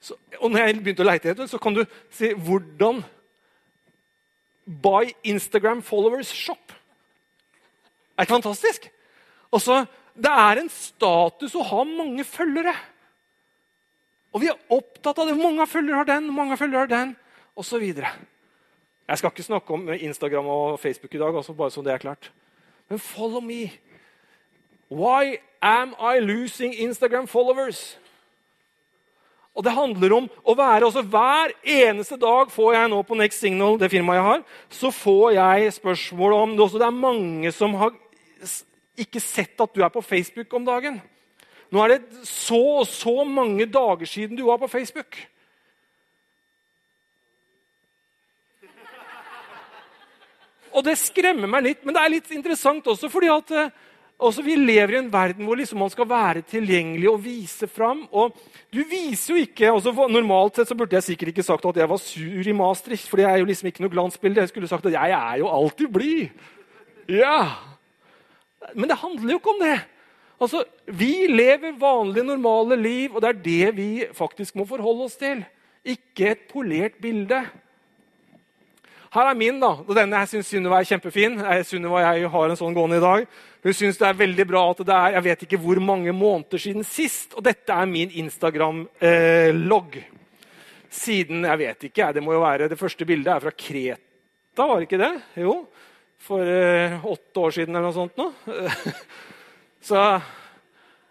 så, 0.00 0.14
Og 0.40 0.48
når 0.48 0.62
jeg 0.62 0.76
begynte 0.80 1.04
å 1.04 1.08
leite 1.08 1.28
etter 1.28 1.48
så 1.50 1.58
kan 1.60 1.74
du 1.76 1.82
si 2.14 2.30
hvordan 2.32 3.02
Buy 4.64 5.10
Instagram 5.26 5.82
followers 5.82 6.30
shop. 6.32 6.72
Er 8.16 8.24
ikke 8.24 8.38
fantastisk? 8.38 8.86
Og 9.50 9.60
så, 9.60 9.84
Det 10.14 10.30
er 10.30 10.60
en 10.60 10.68
status 10.68 11.54
å 11.56 11.64
ha 11.64 11.84
mange 11.86 12.24
følgere. 12.28 12.74
Og 14.34 14.42
vi 14.42 14.50
er 14.50 14.58
opptatt 14.68 15.18
av 15.18 15.30
det. 15.30 15.36
Mange 15.38 15.66
følgere 15.70 16.02
har 16.02 16.08
den? 16.08 16.28
Mange 16.34 16.58
følgere 16.60 16.84
har 16.84 16.90
den? 16.90 17.14
Og 17.56 17.64
så. 17.64 17.80
Jeg 19.10 19.18
skal 19.18 19.32
ikke 19.32 19.42
snakke 19.42 19.74
om 19.74 19.88
Instagram 19.90 20.46
og 20.46 20.80
Facebook 20.80 21.14
i 21.14 21.18
dag, 21.18 21.34
også 21.34 21.52
bare 21.58 21.70
så 21.74 21.82
det 21.82 21.92
er 21.92 21.98
klart. 21.98 22.30
Men 22.88 22.98
follow 22.98 23.40
me. 23.40 23.72
Why 24.90 25.40
am 25.62 25.94
I 25.98 26.20
losing 26.20 26.74
Instagram 26.78 27.26
followers? 27.26 27.98
Og 29.54 29.64
Det 29.64 29.72
handler 29.74 30.14
om 30.14 30.28
å 30.46 30.54
være 30.54 30.86
altså 30.86 31.02
Hver 31.02 31.50
eneste 31.66 32.16
dag 32.16 32.52
får 32.54 32.74
jeg 32.74 32.90
nå 32.92 33.00
på 33.02 33.18
Next 33.18 33.42
Signal, 33.42 33.78
det 33.80 33.90
firmaet 33.90 34.20
jeg 34.20 34.28
har, 34.28 34.44
så 34.70 34.92
får 34.94 35.34
jeg 35.34 35.72
spørsmål 35.74 36.36
om 36.36 36.54
det. 36.54 36.64
Også 36.64 36.78
det 36.78 36.86
er 36.86 37.02
mange 37.02 37.52
som 37.52 37.74
har 37.74 37.90
ikke 39.00 39.20
sett 39.20 39.58
at 39.60 39.74
du 39.74 39.82
er 39.82 39.90
på 39.90 40.04
Facebook 40.06 40.54
om 40.54 40.64
dagen. 40.64 41.00
Nå 41.70 41.82
er 41.82 41.96
det 41.96 42.26
så 42.26 42.62
og 42.78 42.86
så 42.86 43.24
mange 43.26 43.66
dager 43.66 44.06
siden 44.06 44.38
du 44.38 44.46
var 44.46 44.62
på 44.62 44.70
Facebook. 44.70 45.18
Og 50.70 50.84
det 50.86 50.98
skremmer 51.00 51.50
meg 51.50 51.64
litt, 51.66 51.84
men 51.84 51.96
det 51.96 52.02
er 52.02 52.12
litt 52.12 52.34
interessant 52.34 52.86
også. 52.86 53.10
fordi 53.10 53.30
at 53.32 53.54
eh, 53.56 53.70
også 54.20 54.42
Vi 54.44 54.54
lever 54.56 54.94
i 54.94 54.98
en 55.00 55.12
verden 55.12 55.46
hvor 55.48 55.56
liksom 55.56 55.80
man 55.80 55.90
skal 55.92 56.08
være 56.08 56.42
tilgjengelig 56.44 57.08
og 57.08 57.22
vise 57.24 57.66
fram. 57.70 58.02
Og 58.12 58.36
du 58.72 58.82
viser 58.84 59.34
jo 59.34 59.44
ikke 59.46 59.70
altså 59.72 59.94
Normalt 60.12 60.60
sett 60.60 60.68
så 60.68 60.76
burde 60.76 60.98
jeg 60.98 61.08
sikkert 61.08 61.32
ikke 61.32 61.46
sagt 61.46 61.64
at 61.64 61.80
jeg 61.80 61.88
var 61.88 62.02
sur 62.02 62.48
i 62.48 62.56
Maastricht. 62.56 63.08
for 63.08 63.22
jeg 63.22 63.30
er 63.30 63.40
jo 63.40 63.48
liksom 63.48 63.70
ikke 63.70 63.84
noe 63.84 63.94
glansbilde. 63.94 64.44
Jeg 64.44 64.52
skulle 64.52 64.68
sagt 64.68 64.86
at 64.86 64.92
jeg 64.92 65.16
er 65.16 65.38
jo 65.40 65.48
alltid 65.48 65.88
blid. 65.88 66.28
Ja. 67.08 67.56
Men 68.74 68.90
det 68.90 69.00
handler 69.00 69.32
jo 69.32 69.40
ikke 69.40 69.54
om 69.56 69.64
det. 69.64 69.78
Altså, 70.40 70.64
Vi 70.86 71.26
lever 71.28 71.78
vanlige, 71.78 72.24
normale 72.24 72.76
liv, 72.76 73.14
og 73.14 73.22
det 73.22 73.28
er 73.28 73.42
det 73.44 73.76
vi 73.76 74.04
faktisk 74.12 74.56
må 74.56 74.64
forholde 74.64 75.04
oss 75.04 75.16
til. 75.16 75.44
Ikke 75.84 76.30
et 76.32 76.48
polert 76.50 76.96
bilde. 77.00 77.44
Her 79.10 79.26
er 79.26 79.34
min. 79.34 79.58
da, 79.58 79.72
og 79.82 79.90
Denne 79.98 80.20
jeg 80.22 80.30
syns 80.30 80.50
Sunniva 80.52 80.78
er 80.78 80.86
kjempefin. 80.86 81.40
Sunniva 81.66 81.98
og 81.98 82.04
jeg 82.04 82.30
har 82.30 82.52
en 82.52 82.58
sånn 82.58 82.76
gående 82.76 83.00
i 83.00 83.02
dag. 83.02 83.24
Hun 83.64 83.74
syns 83.74 83.98
det 83.98 84.06
er 84.06 84.20
veldig 84.20 84.46
bra 84.46 84.62
at 84.70 84.82
det 84.86 84.96
er 84.96 85.16
jeg 85.16 85.24
vet 85.24 85.42
ikke 85.46 85.58
hvor 85.64 85.80
mange 85.82 86.14
måneder 86.14 86.62
siden 86.62 86.86
sist. 86.86 87.34
Og 87.34 87.42
dette 87.42 87.74
er 87.74 87.90
min 87.90 88.12
Instagram-logg. 88.22 89.98
Siden 90.90 91.42
jeg 91.46 91.58
vet 91.58 91.88
ikke, 91.90 92.12
det 92.14 92.22
må 92.22 92.36
jo 92.36 92.44
være, 92.44 92.68
det 92.70 92.78
første 92.78 93.06
bildet 93.06 93.32
er 93.34 93.42
fra 93.42 93.52
Kreta, 93.54 94.64
var 94.66 94.78
det 94.78 94.88
ikke 94.88 94.98
det? 95.02 95.12
Jo. 95.38 95.54
For 96.20 96.46
eh, 96.46 97.04
åtte 97.06 97.42
år 97.42 97.54
siden 97.54 97.74
eller 97.74 97.88
noe 97.88 97.96
sånt. 97.96 98.18
Nå. 98.18 98.30
Så 99.88 99.98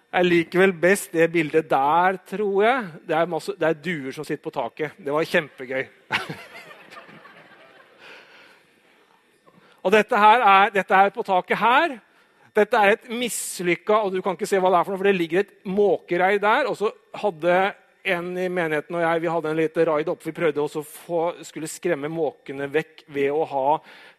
jeg 0.09 0.27
liker 0.27 0.63
vel 0.63 0.75
best 0.79 1.11
det 1.15 1.27
bildet 1.33 1.67
der, 1.71 2.19
tror 2.31 2.63
jeg. 2.63 2.87
Det 3.07 3.15
er, 3.17 3.31
masse, 3.31 3.55
det 3.59 3.67
er 3.67 3.83
duer 3.83 4.15
som 4.15 4.27
sitter 4.27 4.43
på 4.45 4.55
taket. 4.55 4.99
Det 4.99 5.15
var 5.15 5.27
kjempegøy. 5.31 5.83
Og 9.83 9.93
dette, 9.93 10.19
her 10.19 10.43
er, 10.43 10.71
dette 10.75 10.95
er 10.95 11.11
på 11.15 11.23
taket 11.25 11.59
her. 11.59 11.97
Dette 12.55 12.79
er 12.79 12.95
et 12.95 13.11
mislykka 13.11 14.01
og 14.03 14.13
du 14.13 14.21
kan 14.25 14.35
ikke 14.35 14.49
se 14.49 14.59
hva 14.59 14.71
det 14.73 14.79
er 14.79 14.87
for 14.87 14.93
noe, 14.93 15.01
for 15.01 15.09
det 15.09 15.19
ligger 15.19 15.43
et 15.43 15.53
måkereir 15.69 16.41
der. 16.43 16.67
Og 16.71 16.75
så 16.79 16.91
hadde 17.21 17.59
en 18.09 18.31
i 18.39 18.47
menigheten 18.51 18.95
og 18.95 19.03
jeg 19.03 19.21
vi 19.23 19.31
hadde 19.31 19.51
en 19.51 19.59
lite 19.59 19.85
raid 19.87 20.09
oppe. 20.11 20.27
Vi 20.29 20.35
prøvde 20.35 20.63
også 20.63 20.83
å 20.83 21.21
skulle 21.45 21.69
skremme 21.71 22.11
måkene 22.11 22.69
vekk 22.71 23.05
ved 23.15 23.31
å 23.35 23.45
ha 23.47 23.67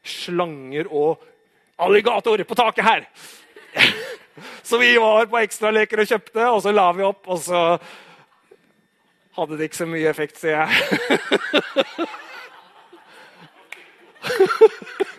slanger 0.07 0.89
og 0.89 1.21
alligatorer 1.81 2.45
på 2.49 2.59
taket 2.59 2.85
her. 2.87 3.07
Så 4.65 4.79
vi 4.81 4.95
var 4.97 5.27
på 5.29 5.37
ekstraleker 5.41 6.01
og 6.01 6.09
kjøpte, 6.09 6.45
og 6.49 6.63
så 6.65 6.73
la 6.73 6.87
vi 6.97 7.03
opp. 7.05 7.29
og 7.29 7.39
så 7.45 7.61
hadde 9.37 9.59
det 9.59 9.65
ikke 9.69 9.81
så 9.83 9.87
mye 9.91 10.09
effekt, 10.09 10.41
sier 10.41 10.65
jeg. 10.65 10.71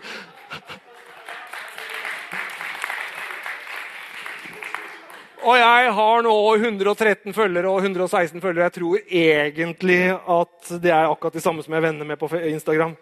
Og 5.42 5.58
jeg 5.58 5.94
har 5.98 6.22
nå 6.22 6.34
113 6.54 7.34
følgere 7.34 7.70
og 7.70 7.82
116 7.82 8.42
følgere. 8.44 8.68
Jeg 8.68 8.76
tror 8.76 9.00
egentlig 9.10 10.04
at 10.14 10.70
det 10.84 10.92
er 10.94 11.10
akkurat 11.10 11.34
de 11.34 11.42
samme 11.42 11.64
som 11.66 11.74
jeg 11.74 11.82
venner 11.82 12.06
med 12.06 12.20
på 12.22 12.30
Instagram. 12.38 12.94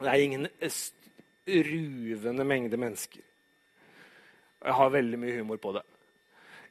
Det 0.00 0.08
er 0.08 0.20
ingen 0.20 0.46
ruvende 1.48 2.44
mengde 2.44 2.76
mennesker. 2.76 3.24
Jeg 4.64 4.76
har 4.76 4.92
veldig 4.92 5.18
mye 5.18 5.38
humor 5.40 5.56
på 5.56 5.72
det. 5.72 5.82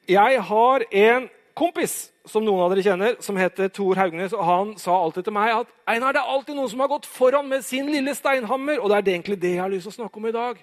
Jeg 0.09 0.41
har 0.43 0.85
en 0.91 1.29
kompis 1.57 2.11
som 2.29 2.45
noen 2.45 2.61
av 2.61 2.69
dere 2.69 2.85
kjenner, 2.85 3.17
som 3.25 3.37
heter 3.41 3.73
Tor 3.73 3.97
Haugnes. 3.97 4.33
og 4.37 4.45
Han 4.45 4.73
sa 4.77 4.93
alltid 4.93 5.25
til 5.25 5.33
meg 5.33 5.63
at 5.63 5.77
Einar, 5.89 6.13
det 6.13 6.21
er 6.21 6.33
alltid 6.35 6.55
noen 6.55 6.69
som 6.69 6.85
har 6.85 6.93
gått 6.93 7.09
foran 7.09 7.49
med 7.49 7.65
sin 7.65 7.89
lille 7.89 8.13
steinhammer. 8.13 8.77
Og 8.77 8.89
det 8.89 8.99
er 8.99 9.15
egentlig 9.17 9.41
det 9.41 9.57
jeg 9.57 9.63
har 9.65 9.73
lyst 9.73 9.89
til 9.89 9.97
å 9.97 10.01
snakke 10.03 10.21
om 10.21 10.29
i 10.29 10.35
dag. 10.35 10.61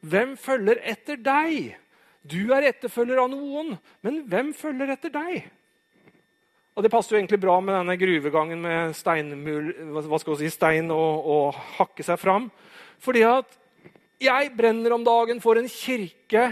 Hvem 0.00 0.38
følger 0.40 0.80
etter 0.80 1.20
deg? 1.20 1.76
Du 2.26 2.52
er 2.54 2.70
etterfølger 2.72 3.20
av 3.22 3.30
noen, 3.30 3.76
men 4.02 4.24
hvem 4.26 4.50
følger 4.56 4.90
etter 4.96 5.12
deg? 5.14 5.46
Og 6.76 6.84
Det 6.84 6.90
passer 6.92 7.14
jo 7.14 7.20
egentlig 7.20 7.40
bra 7.40 7.56
med 7.64 7.72
denne 7.72 7.96
gruvegangen 7.96 8.60
med 8.60 8.96
steinmul, 8.98 9.70
hva 9.96 10.18
skal 10.20 10.36
si, 10.36 10.50
stein 10.52 10.90
og, 10.92 11.24
og 11.24 11.60
hakke 11.78 12.04
seg 12.04 12.20
fram. 12.20 12.50
Fordi 13.00 13.22
at 13.24 13.56
jeg 14.20 14.52
brenner 14.56 14.92
om 14.96 15.04
dagen 15.04 15.40
for 15.40 15.56
en 15.56 15.70
kirke 15.70 16.50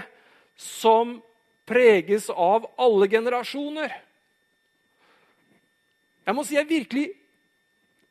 som 0.56 1.18
preges 1.68 2.30
av 2.30 2.64
alle 2.80 3.08
generasjoner. 3.12 3.92
Jeg 6.24 6.36
må 6.36 6.44
si 6.48 6.56
jeg 6.56 6.70
virkelig 6.70 7.06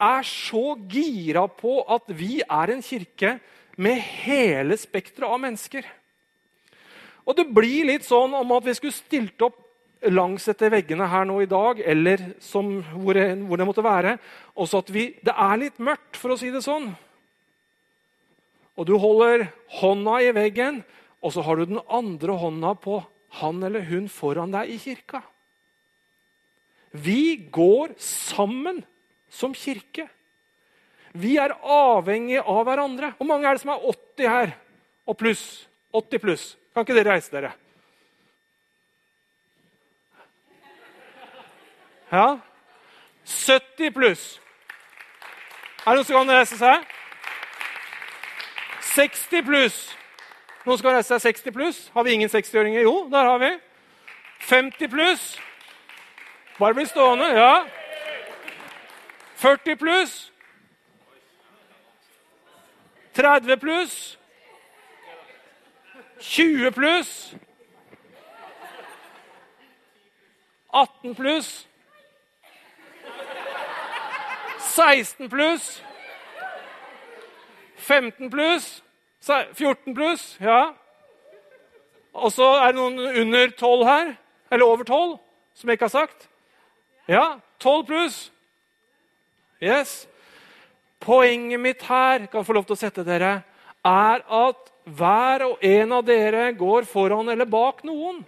er 0.04 0.26
så 0.28 0.76
gira 0.90 1.48
på 1.50 1.80
at 1.90 2.10
vi 2.14 2.42
er 2.44 2.74
en 2.74 2.86
kirke 2.86 3.38
med 3.78 4.02
hele 4.22 4.78
spekteret 4.78 5.32
av 5.34 5.42
mennesker. 5.42 5.86
Og 7.24 7.38
det 7.38 7.48
blir 7.56 7.88
litt 7.88 8.06
sånn 8.08 8.34
om 8.36 8.52
at 8.56 8.66
vi 8.68 8.76
skulle 8.78 8.96
stilt 8.96 9.42
opp 9.46 9.60
langs 10.12 10.48
etter 10.52 10.72
veggene 10.74 11.08
her 11.08 11.24
nå 11.28 11.38
i 11.44 11.50
dag, 11.50 11.80
eller 11.80 12.34
som, 12.44 12.76
hvor, 12.92 13.16
det, 13.16 13.38
hvor 13.48 13.60
det 13.60 13.68
måtte 13.70 13.86
være. 13.86 14.18
Også 14.60 14.82
at 14.84 14.92
vi, 14.92 15.08
det 15.24 15.32
er 15.32 15.62
litt 15.62 15.80
mørkt, 15.80 16.18
for 16.20 16.34
å 16.34 16.40
si 16.40 16.52
det 16.52 16.64
sånn. 16.66 16.90
Og 18.76 18.88
du 18.90 18.96
holder 19.00 19.48
hånda 19.80 20.18
i 20.26 20.34
veggen, 20.36 20.82
og 21.24 21.36
så 21.36 21.44
har 21.46 21.60
du 21.60 21.70
den 21.70 21.84
andre 21.88 22.36
hånda 22.42 22.74
på 22.84 23.00
han 23.40 23.64
eller 23.66 23.86
hun 23.88 24.10
foran 24.12 24.52
deg 24.54 24.74
i 24.74 24.80
kirka. 24.82 25.24
Vi 26.94 27.50
går 27.50 27.96
sammen 27.98 28.84
som 29.34 29.56
kirke. 29.58 30.06
Vi 31.18 31.38
er 31.42 31.56
avhengig 31.62 32.42
av 32.42 32.62
hverandre. 32.68 33.14
Hvor 33.18 33.30
mange 33.30 33.50
er 33.50 33.58
det 33.58 33.64
som 33.64 33.74
er 33.74 33.88
80 33.90 34.30
her? 34.30 34.54
Og 35.10 35.18
pluss. 35.18 35.46
80 35.94 36.22
pluss. 36.22 36.46
Kan 36.74 36.86
ikke 36.86 36.96
dere 36.98 37.14
reise 37.14 37.32
dere? 37.32 37.52
Ja? 42.12 42.40
70 43.26 43.94
pluss. 43.94 44.24
Er 45.86 45.92
det 45.92 46.00
noen 46.00 46.08
som 46.08 46.18
kan 46.18 46.34
reise 46.34 46.58
seg? 46.58 46.90
60 48.94 49.46
pluss. 49.48 49.78
Noen 50.66 50.78
som 50.78 50.88
kan 50.88 50.98
reise 50.98 51.14
seg 51.14 51.34
60 51.34 51.56
pluss? 51.56 51.80
Har 51.94 52.06
vi 52.06 52.14
ingen 52.18 52.30
60-åringer? 52.30 52.86
Jo, 52.86 53.08
der 53.12 53.30
har 53.30 53.40
vi. 53.42 53.52
50 54.50 54.88
pluss. 54.90 55.24
Bare 56.60 56.74
bli 56.74 56.86
stående. 56.86 57.30
Ja. 57.34 57.66
40 59.42 59.76
pluss. 59.76 60.32
30 63.14 63.58
pluss. 63.58 64.18
20 66.20 66.72
pluss. 66.72 67.36
18 70.74 71.16
pluss. 71.16 71.68
16 74.60 75.30
pluss. 75.30 75.84
15 77.78 78.30
pluss. 78.30 78.84
14 79.54 79.94
pluss. 79.94 80.38
Ja. 80.42 80.74
Og 82.14 82.32
så 82.32 82.48
er 82.62 82.72
det 82.72 82.76
noen 82.76 83.00
under 83.00 83.50
12 83.60 83.86
her. 83.86 84.14
Eller 84.52 84.66
over 84.66 84.84
12, 84.84 85.18
som 85.54 85.70
jeg 85.70 85.74
ikke 85.74 85.90
har 85.90 85.98
sagt. 86.00 86.30
Ja, 87.08 87.26
12 87.60 87.86
pluss. 87.86 88.32
Yes. 89.62 90.08
Poenget 91.00 91.60
mitt 91.60 91.84
her 91.84 92.26
kan 92.26 92.46
få 92.46 92.54
lov 92.54 92.66
til 92.66 92.78
å 92.78 92.80
sette 92.80 93.06
dere, 93.08 93.42
er 93.84 94.24
at 94.24 94.73
hver 94.84 95.46
og 95.48 95.64
en 95.64 95.96
av 95.96 96.06
dere 96.08 96.52
går 96.58 96.88
foran 96.90 97.30
eller 97.32 97.48
bak 97.50 97.84
noen. 97.88 98.22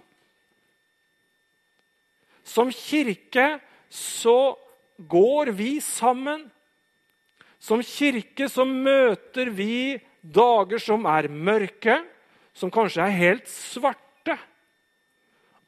Som 2.46 2.70
kirke 2.72 3.58
så 3.92 4.56
går 4.96 5.52
vi 5.56 5.76
sammen. 5.84 6.46
Som 7.60 7.82
kirke 7.84 8.48
så 8.48 8.64
møter 8.68 9.50
vi 9.50 9.98
dager 10.22 10.80
som 10.82 11.06
er 11.10 11.28
mørke, 11.28 12.00
som 12.56 12.72
kanskje 12.72 13.04
er 13.04 13.18
helt 13.20 13.48
svarte, 13.50 14.36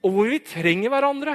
og 0.03 0.15
hvor 0.15 0.31
vi 0.31 0.39
trenger 0.43 0.93
hverandre. 0.93 1.35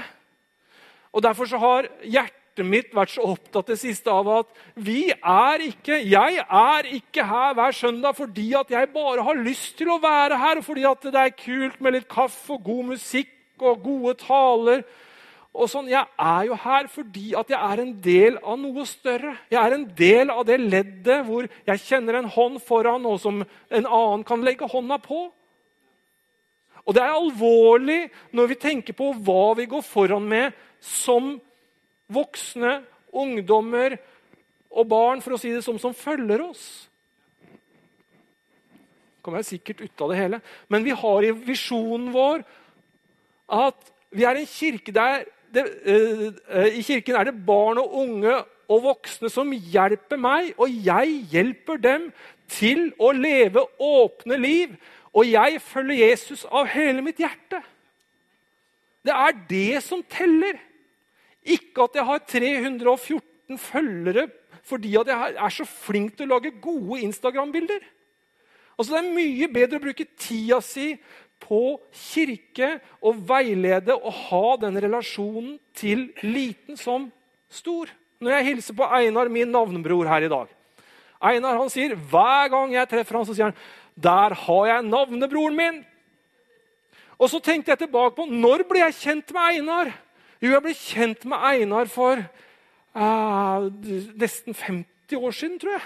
Og 1.14 1.22
Derfor 1.22 1.46
så 1.46 1.60
har 1.62 1.92
hjertet 2.02 2.43
hjertet 2.54 2.70
mitt 2.70 2.94
vært 2.94 3.14
så 3.14 3.24
opptatt 3.26 3.68
det 3.68 3.80
siste 3.80 4.10
av 4.12 4.28
at 4.30 4.48
vi 4.76 5.12
er 5.12 5.62
ikke, 5.66 5.98
jeg 6.06 6.38
er 6.46 6.90
ikke 6.94 7.26
her 7.26 7.54
hver 7.56 7.74
søndag 7.74 8.16
fordi 8.16 8.54
at 8.54 8.70
jeg 8.70 8.94
bare 8.94 9.24
har 9.24 9.36
lyst 9.36 9.78
til 9.78 9.90
å 9.90 10.00
være 10.02 10.38
her, 10.38 10.58
og 10.58 10.66
fordi 10.66 10.86
at 10.86 11.02
det 11.02 11.16
er 11.16 11.34
kult 11.34 11.82
med 11.82 11.94
litt 11.94 12.08
kaffe 12.08 12.54
og 12.54 12.64
god 12.64 12.94
musikk 12.94 13.32
og 13.60 13.82
gode 13.84 14.14
taler. 14.22 14.84
og 15.54 15.70
sånn. 15.70 15.88
Jeg 15.88 16.06
er 16.18 16.46
jo 16.48 16.56
her 16.56 16.88
fordi 16.90 17.36
at 17.36 17.50
jeg 17.50 17.60
er 17.60 17.80
en 17.80 17.94
del 18.02 18.38
av 18.42 18.58
noe 18.58 18.86
større. 18.86 19.38
Jeg 19.50 19.62
er 19.62 19.74
en 19.74 19.86
del 19.86 20.30
av 20.30 20.46
det 20.46 20.60
leddet 20.60 21.26
hvor 21.26 21.48
jeg 21.68 21.80
kjenner 21.80 22.18
en 22.18 22.30
hånd 22.30 22.60
foran, 22.60 23.06
og 23.06 23.20
som 23.20 23.44
en 23.70 23.86
annen 23.86 24.24
kan 24.24 24.42
legge 24.42 24.66
hånda 24.66 24.98
på. 24.98 25.32
Og 26.86 26.94
det 26.94 27.02
er 27.02 27.14
alvorlig 27.16 28.10
når 28.34 28.48
vi 28.48 28.60
tenker 28.60 28.94
på 28.94 29.14
hva 29.14 29.54
vi 29.56 29.70
går 29.70 29.82
foran 29.86 30.26
med 30.26 30.52
som 30.82 31.38
voksne, 32.14 32.82
ungdommer 33.14 33.98
og 34.74 34.90
barn 34.90 35.22
for 35.22 35.36
å 35.36 35.40
si 35.42 35.52
det 35.54 35.62
som, 35.66 35.78
som 35.82 35.94
følger 35.96 36.42
oss. 36.46 36.64
Kommer 39.24 39.40
jeg 39.42 39.54
sikkert 39.54 39.86
ut 39.86 40.04
av 40.04 40.12
det 40.12 40.20
hele. 40.20 40.40
Men 40.68 40.86
vi 40.86 40.96
har 40.98 41.26
i 41.26 41.32
visjonen 41.46 42.10
vår 42.14 42.44
at 43.54 43.92
vi 44.14 44.26
er 44.28 44.40
en 44.40 44.50
kirke 44.50 44.94
der 44.96 45.24
det, 45.54 45.64
uh, 45.86 46.66
I 46.66 46.82
kirken 46.82 47.16
er 47.16 47.30
det 47.30 47.46
barn 47.46 47.78
og 47.78 47.94
unge 48.02 48.34
og 48.72 48.80
voksne 48.88 49.30
som 49.30 49.52
hjelper 49.54 50.18
meg, 50.18 50.54
og 50.58 50.72
jeg 50.72 51.20
hjelper 51.30 51.78
dem 51.78 52.08
til 52.50 52.88
å 52.98 53.12
leve 53.14 53.62
åpne 53.78 54.40
liv. 54.40 54.74
Og 55.14 55.30
jeg 55.30 55.62
følger 55.62 56.08
Jesus 56.08 56.46
av 56.50 56.72
hele 56.74 57.04
mitt 57.06 57.22
hjerte. 57.22 57.60
Det 59.06 59.14
er 59.14 59.36
det 59.50 59.84
som 59.86 60.02
teller. 60.10 60.58
Ikke 61.44 61.88
at 61.88 62.00
jeg 62.00 62.08
har 62.08 62.24
314 62.30 63.60
følgere 63.60 64.30
fordi 64.64 64.94
at 64.96 65.10
jeg 65.12 65.36
er 65.44 65.52
så 65.52 65.66
flink 65.68 66.14
til 66.16 66.30
å 66.30 66.38
lage 66.38 66.54
gode 66.64 67.02
Instagram-bilder. 67.04 67.82
Altså, 68.78 68.94
Det 68.94 69.00
er 69.02 69.16
mye 69.18 69.50
bedre 69.52 69.80
å 69.80 69.84
bruke 69.84 70.08
tida 70.16 70.62
si 70.64 70.94
på 71.44 71.76
kirke 71.92 72.78
og 73.04 73.20
veilede 73.28 73.96
og 73.98 74.14
ha 74.30 74.56
den 74.64 74.80
relasjonen 74.86 75.58
til 75.76 76.08
liten 76.24 76.80
som 76.80 77.10
stor. 77.52 77.92
Når 78.24 78.38
jeg 78.38 78.48
hilser 78.48 78.78
på 78.78 78.88
Einar, 78.88 79.28
min 79.28 79.52
navnebror, 79.52 80.08
her 80.08 80.24
i 80.24 80.32
dag 80.32 80.48
Einar 81.24 81.58
han 81.60 81.72
sier, 81.72 81.96
Hver 81.96 82.50
gang 82.52 82.74
jeg 82.76 82.90
treffer 82.92 83.18
han, 83.18 83.26
så 83.26 83.36
sier 83.36 83.52
han, 83.52 83.58
'Der 83.96 84.34
har 84.34 84.66
jeg 84.68 84.86
navnebroren 84.90 85.56
min'. 85.56 85.84
Og 87.20 87.30
så 87.30 87.40
tenkte 87.40 87.72
jeg 87.72 87.80
tilbake 87.80 88.16
på 88.16 88.26
når 88.28 88.68
ble 88.68 88.80
jeg 88.80 89.00
kjent 89.00 89.34
med 89.34 89.42
Einar? 89.54 89.94
Jo, 90.44 90.50
jeg 90.52 90.64
ble 90.66 90.74
kjent 90.76 91.22
med 91.32 91.40
Einar 91.40 91.88
for 91.88 92.20
uh, 92.20 93.68
nesten 94.20 94.52
50 94.52 95.16
år 95.16 95.36
siden, 95.38 95.60
tror 95.62 95.78
jeg. 95.78 95.86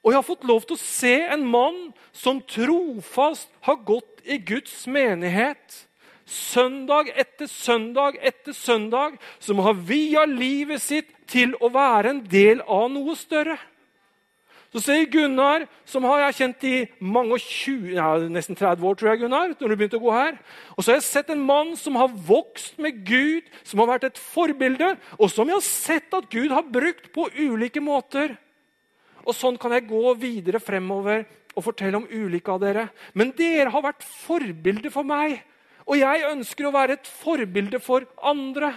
Og 0.00 0.10
jeg 0.10 0.18
har 0.18 0.26
fått 0.26 0.48
lov 0.48 0.64
til 0.64 0.74
å 0.74 0.82
se 0.82 1.12
en 1.30 1.44
mann 1.46 1.78
som 2.10 2.40
trofast 2.50 3.52
har 3.68 3.78
gått 3.86 4.24
i 4.24 4.40
Guds 4.42 4.74
menighet. 4.90 5.84
Søndag 6.26 7.12
etter 7.14 7.46
søndag 7.50 8.18
etter 8.18 8.56
søndag, 8.58 9.20
som 9.38 9.62
har 9.62 9.78
via 9.86 10.24
livet 10.26 10.82
sitt 10.82 11.14
til 11.30 11.54
å 11.62 11.70
være 11.70 12.16
en 12.16 12.24
del 12.26 12.64
av 12.66 12.88
noe 12.90 13.14
større. 13.18 13.60
Så 14.70 14.78
ser 14.84 15.08
Gunnar, 15.10 15.64
som 15.88 16.04
har 16.06 16.20
jeg 16.28 16.36
kjent 16.38 16.64
i 16.68 16.74
mange 17.02 17.40
20, 17.42 17.88
ja, 17.96 18.10
nesten 18.30 18.54
30 18.54 18.84
år, 18.86 18.98
tror 18.98 19.08
jeg, 19.10 19.20
Gunnar, 19.24 19.54
når 19.58 19.72
du 19.72 19.74
begynte 19.74 19.98
å 19.98 20.04
gå 20.04 20.12
her. 20.14 20.36
Og 20.76 20.84
så 20.84 20.92
har 20.92 21.00
jeg 21.00 21.08
sett 21.08 21.32
en 21.34 21.42
mann 21.42 21.72
som 21.78 21.98
har 21.98 22.12
vokst 22.12 22.78
med 22.78 23.00
Gud, 23.06 23.48
som 23.66 23.82
har 23.82 23.90
vært 23.90 24.06
et 24.12 24.20
forbilde, 24.22 24.92
og 25.18 25.32
som 25.32 25.50
jeg 25.50 25.58
har 25.58 25.66
sett 25.66 26.14
at 26.14 26.30
Gud 26.30 26.54
har 26.54 26.70
brukt 26.70 27.10
på 27.16 27.26
ulike 27.34 27.82
måter. 27.82 28.36
Og 29.26 29.34
sånn 29.34 29.58
kan 29.60 29.74
jeg 29.74 29.88
gå 29.90 30.14
videre 30.22 30.62
fremover 30.62 31.26
og 31.56 31.66
fortelle 31.66 31.98
om 31.98 32.06
ulike 32.06 32.54
av 32.54 32.62
dere. 32.62 32.86
Men 33.10 33.34
dere 33.34 33.72
har 33.74 33.84
vært 33.84 34.06
forbilder 34.06 34.94
for 34.94 35.06
meg, 35.06 35.40
og 35.82 35.98
jeg 35.98 36.28
ønsker 36.30 36.68
å 36.68 36.74
være 36.78 37.00
et 37.00 37.10
forbilde 37.10 37.82
for 37.82 38.06
andre. 38.22 38.70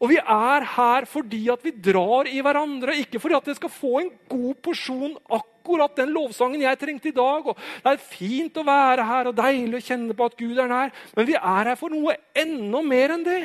Og 0.00 0.08
vi 0.08 0.16
er 0.16 0.64
her 0.64 1.04
fordi 1.08 1.42
at 1.52 1.64
vi 1.64 1.74
drar 1.76 2.28
i 2.30 2.40
hverandre, 2.40 2.96
ikke 3.02 3.20
fordi 3.20 3.36
at 3.36 3.48
jeg 3.50 3.58
skal 3.58 3.72
få 3.72 3.98
en 4.00 4.12
god 4.30 4.54
porsjon 4.64 5.16
akkurat 5.36 5.98
den 5.98 6.14
lovsangen 6.14 6.62
jeg 6.64 6.78
trengte 6.80 7.10
i 7.10 7.16
dag. 7.16 7.46
og 7.46 7.58
Det 7.84 7.92
er 7.92 8.06
fint 8.08 8.56
å 8.56 8.64
være 8.64 9.04
her 9.04 9.28
og 9.28 9.36
deilig 9.36 9.76
å 9.76 9.86
kjenne 9.90 10.16
på 10.16 10.30
at 10.30 10.38
Gud 10.40 10.56
er 10.56 10.70
nær, 10.72 10.94
men 11.16 11.28
vi 11.28 11.36
er 11.36 11.72
her 11.72 11.76
for 11.76 11.92
noe 11.92 12.16
enda 12.32 12.80
mer 12.80 13.14
enn 13.16 13.26
det. 13.28 13.42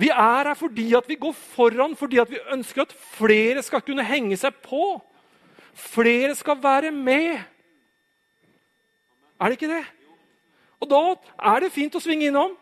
Vi 0.00 0.08
er 0.08 0.48
her 0.48 0.56
fordi 0.56 0.88
at 0.96 1.08
vi 1.10 1.20
går 1.20 1.36
foran, 1.36 1.92
fordi 1.98 2.22
at 2.22 2.32
vi 2.32 2.40
ønsker 2.56 2.86
at 2.86 2.96
flere 3.18 3.60
skal 3.62 3.84
kunne 3.84 4.06
henge 4.06 4.40
seg 4.40 4.56
på. 4.64 4.96
Flere 5.76 6.32
skal 6.38 6.56
være 6.62 6.90
med. 6.90 7.36
Er 9.36 9.44
det 9.44 9.60
ikke 9.60 9.74
det? 9.76 9.84
Og 10.80 10.88
da 10.88 11.04
er 11.52 11.66
det 11.66 11.74
fint 11.74 11.92
å 11.92 12.00
svinge 12.00 12.30
innom. 12.30 12.56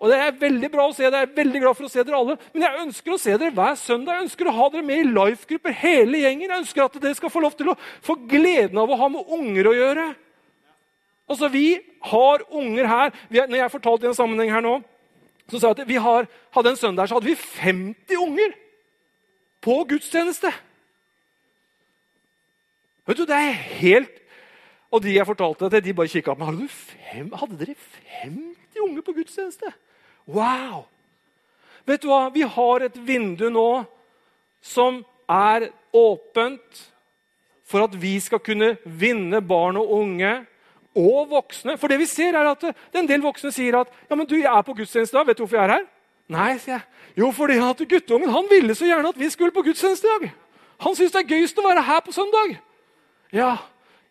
Og 0.00 0.08
Det 0.08 0.16
er 0.16 0.38
veldig 0.40 0.70
bra 0.72 0.86
å 0.88 0.94
se 0.96 1.04
dere. 1.04 1.26
Jeg 1.26 1.28
er 1.28 1.36
veldig 1.36 1.60
glad 1.60 1.76
for 1.76 1.84
å 1.84 1.92
se 1.92 2.00
dere 2.00 2.16
alle. 2.16 2.36
Men 2.54 2.62
jeg 2.64 2.84
ønsker 2.86 3.12
å 3.12 3.20
se 3.20 3.34
dere 3.36 3.52
hver 3.52 3.74
søndag. 3.76 4.16
Jeg 4.16 4.26
ønsker 4.30 4.48
å 4.48 4.54
ha 4.56 4.68
dere 4.72 4.86
med 4.88 5.02
i 5.02 5.08
life-grupper, 5.10 5.74
hele 5.76 6.22
gjengen. 6.22 6.46
Jeg 6.46 6.62
ønsker 6.62 6.86
at 6.86 6.96
dere 7.02 7.18
skal 7.18 7.32
få 7.32 7.42
lov 7.44 7.56
til 7.58 7.68
å 7.68 7.76
få 8.06 8.16
gleden 8.30 8.80
av 8.80 8.88
å 8.88 8.96
ha 8.96 9.08
med 9.12 9.34
unger 9.36 9.68
å 9.68 9.74
gjøre. 9.76 10.06
Altså, 11.28 11.50
Vi 11.52 11.66
har 12.08 12.46
unger 12.48 12.88
her. 12.88 13.12
Vi, 13.28 13.42
når 13.44 13.60
jeg 13.60 13.74
fortalte 13.74 14.08
i 14.08 14.08
en 14.08 14.16
sammenheng 14.16 14.54
her 14.54 14.64
nå, 14.64 14.78
så 15.50 15.58
sa 15.60 15.68
jeg 15.74 15.82
at 15.82 15.88
vi 15.90 16.00
har, 16.00 16.30
hadde 16.54 16.72
en 16.72 16.80
søndag 16.80 17.10
så 17.10 17.18
hadde 17.18 17.28
vi 17.28 17.36
50 17.36 18.24
unger 18.24 18.56
på 19.60 19.76
gudstjeneste. 19.90 20.52
Vet 23.04 23.20
du, 23.20 23.26
Det 23.26 23.36
er 23.36 23.52
helt 23.82 24.16
Og 24.90 25.02
de 25.02 25.12
jeg 25.14 25.26
fortalte 25.26 25.64
det 25.64 25.70
til, 25.70 25.84
de 25.84 25.94
bare 25.94 26.08
kikka 26.10 26.34
på 26.34 26.40
meg. 26.40 26.48
Hadde, 26.50 26.68
fem, 26.68 27.28
hadde 27.32 27.58
dere 27.60 27.74
50 28.24 28.80
unger 28.88 29.04
på 29.06 29.12
gudstjeneste? 29.12 29.70
Wow! 30.28 30.84
Vet 31.86 32.02
du 32.02 32.10
hva? 32.10 32.28
Vi 32.34 32.42
har 32.44 32.84
et 32.86 32.96
vindu 33.06 33.48
nå 33.50 33.84
som 34.60 35.00
er 35.30 35.70
åpent 35.96 36.86
for 37.70 37.86
at 37.86 37.94
vi 38.02 38.16
skal 38.20 38.42
kunne 38.42 38.74
vinne 38.84 39.40
barn 39.40 39.78
og 39.80 39.92
unge 40.00 40.32
og 40.98 41.30
voksne. 41.30 41.76
For 41.78 41.90
det 41.90 42.00
vi 42.02 42.08
ser 42.10 42.34
er 42.34 42.50
at 42.50 42.64
En 42.94 43.08
del 43.08 43.22
voksne 43.22 43.52
sier 43.54 43.78
at 43.78 43.88
ja, 44.08 44.16
men 44.16 44.26
du, 44.26 44.36
jeg 44.36 44.50
er 44.50 44.62
på 44.66 44.74
gudstjeneste 44.74 45.16
dag. 45.16 45.26
Vet 45.26 45.38
du 45.38 45.44
hvorfor 45.44 45.60
jeg 45.60 45.68
er 45.68 45.76
her? 45.78 45.86
Nei, 46.30 46.58
sier 46.58 46.76
jeg. 46.76 46.86
Jo, 47.18 47.30
fordi 47.34 47.58
at 47.58 47.82
guttungen 47.90 48.30
han 48.30 48.46
ville 48.50 48.74
så 48.74 48.86
gjerne 48.86 49.10
at 49.10 49.18
vi 49.18 49.30
skulle 49.30 49.54
på 49.54 49.62
gudstjeneste 49.66 50.06
i 50.06 50.10
dag. 50.10 50.32
Han 50.80 50.96
syns 50.96 51.12
det 51.12 51.22
er 51.22 51.30
gøyest 51.34 51.58
å 51.58 51.66
være 51.66 51.82
her 51.84 52.00
på 52.06 52.12
søndag. 52.14 52.58
Ja, 53.32 53.56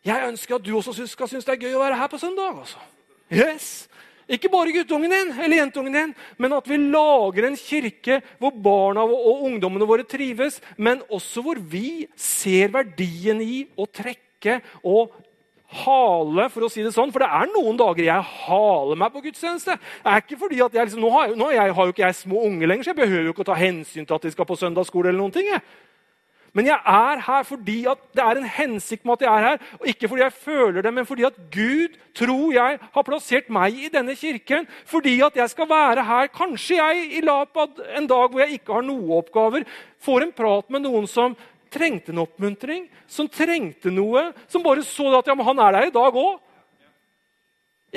jeg 0.05 0.27
ønsker 0.27 0.55
at 0.55 0.65
du 0.65 0.75
også 0.77 1.07
skal 1.07 1.27
synes 1.27 1.45
det 1.45 1.55
er 1.55 1.63
gøy 1.67 1.75
å 1.75 1.83
være 1.83 1.97
her 1.99 2.07
på 2.11 2.19
søndag. 2.21 2.59
Også. 2.61 2.79
Yes. 3.31 3.89
Ikke 4.29 4.51
bare 4.51 4.73
guttungen 4.73 5.09
din 5.09 5.31
eller 5.33 5.57
jentungen 5.63 5.95
din, 5.95 6.11
men 6.37 6.53
at 6.53 6.67
vi 6.69 6.77
lager 6.77 7.47
en 7.47 7.57
kirke 7.57 8.19
hvor 8.37 8.53
barna 8.53 9.01
og 9.07 9.47
ungdommene 9.47 9.87
våre 9.89 10.05
trives, 10.05 10.59
men 10.77 11.01
også 11.09 11.41
hvor 11.45 11.57
vi 11.57 12.05
ser 12.13 12.69
verdien 12.75 13.41
i 13.41 13.63
å 13.73 13.87
trekke 13.89 14.59
og 14.85 15.15
hale, 15.81 16.47
for 16.49 16.65
å 16.65 16.69
si 16.71 16.85
det 16.85 16.93
sånn. 16.93 17.11
For 17.13 17.25
det 17.25 17.29
er 17.29 17.49
noen 17.51 17.77
dager 17.77 18.05
jeg 18.05 18.29
haler 18.45 19.01
meg 19.01 19.13
på 19.13 19.23
gudstjeneste. 19.25 19.75
Det 19.77 20.13
er 20.13 20.23
ikke 20.23 20.39
fordi 20.45 20.63
at 20.65 20.77
jeg, 20.77 20.89
liksom, 20.89 21.03
nå, 21.03 21.11
har, 21.13 21.35
nå 21.37 21.51
har, 21.53 21.73
jo 21.73 21.93
ikke 21.93 22.05
jeg 22.05 22.21
små 22.21 22.45
unger 22.47 22.71
lenger, 22.71 22.85
så 22.85 22.93
jeg 22.93 23.01
behøver 23.01 23.29
jo 23.29 23.35
ikke 23.35 23.45
å 23.45 23.51
ta 23.51 23.59
hensyn 23.59 24.05
til 24.05 24.17
at 24.17 24.25
de 24.25 24.33
skal 24.33 24.49
på 24.49 24.57
søndagsskole. 24.61 25.11
eller 25.11 25.21
noen 25.21 25.35
ting. 25.35 25.49
Jeg. 25.49 25.65
Men 26.53 26.69
jeg 26.71 26.79
er 26.79 27.21
her 27.25 27.43
fordi 27.45 27.77
det 28.15 28.23
er 28.23 28.39
en 28.39 28.49
hensikt 28.49 29.05
med 29.05 29.19
at 29.19 29.25
jeg 29.25 29.33
er 29.33 29.47
her. 29.47 29.67
og 29.79 29.91
Ikke 29.91 30.09
fordi 30.09 30.23
jeg 30.23 30.33
føler 30.33 30.81
det, 30.81 30.93
men 30.93 31.05
fordi 31.05 31.27
at 31.27 31.38
Gud, 31.53 31.99
tror 32.15 32.53
jeg, 32.53 32.79
har 32.93 33.05
plassert 33.05 33.49
meg 33.53 33.77
i 33.77 33.91
denne 33.93 34.15
kirken. 34.15 34.67
Fordi 34.85 35.19
at 35.25 35.38
jeg 35.38 35.49
skal 35.53 35.69
være 35.69 36.03
her. 36.05 36.27
Kanskje 36.33 36.79
jeg 36.79 37.05
i 37.19 37.21
Lapad 37.21 37.79
en 37.97 38.09
dag 38.09 38.27
hvor 38.29 38.43
jeg 38.43 38.59
ikke 38.59 38.73
har 38.79 38.85
noen 38.85 39.15
oppgaver, 39.19 39.65
får 40.01 40.25
en 40.25 40.35
prat 40.35 40.69
med 40.69 40.85
noen 40.88 41.07
som 41.09 41.38
trengte 41.69 42.13
en 42.13 42.23
oppmuntring, 42.23 42.88
som 43.07 43.29
trengte 43.29 43.91
noe, 43.93 44.31
som 44.49 44.63
bare 44.65 44.83
så 44.85 45.12
at 45.19 45.27
ja, 45.29 45.35
han 45.38 45.65
er 45.65 45.75
der 45.75 45.89
i 45.89 45.93
dag 45.93 46.17
òg. 46.17 46.39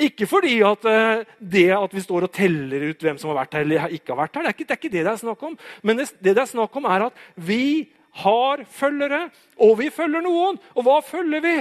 Ikke 0.03 0.25
fordi 0.25 0.55
at 0.65 0.85
uh, 0.89 1.21
det 1.37 1.67
at 1.75 1.91
vi 1.93 2.01
står 2.01 2.25
og 2.25 2.33
teller 2.33 2.87
ut 2.89 3.03
hvem 3.05 3.19
som 3.21 3.29
har 3.29 3.43
vært 3.43 3.59
her 3.59 3.65
eller 3.65 3.91
ikke 3.93 4.13
har 4.13 4.23
vært 4.23 4.39
her. 4.39 4.47
Det 4.49 4.65
er 4.65 4.79
ikke 4.79 4.89
det, 4.89 5.03
det 5.05 5.11
er 5.11 5.19
snakk 5.21 5.43
om. 5.45 5.57
Men 5.85 6.01
det 6.01 6.07
det 6.23 6.33
er 6.33 6.49
snakk 6.49 6.79
om, 6.79 6.87
er 6.89 7.09
at 7.11 7.19
vi 7.35 7.91
har 8.13 8.63
følgere, 8.69 9.29
og 9.57 9.77
vi 9.79 9.89
følger 9.89 10.21
noen. 10.21 10.59
Og 10.77 10.85
hva 10.85 10.99
følger 11.05 11.41
vi? 11.41 11.55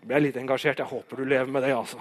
Jeg 0.00 0.08
ble 0.08 0.22
litt 0.22 0.38
engasjert. 0.40 0.78
Jeg 0.78 0.90
håper 0.90 1.20
du 1.20 1.24
lever 1.28 1.50
med 1.50 1.66
det. 1.66 1.74
altså. 1.74 1.98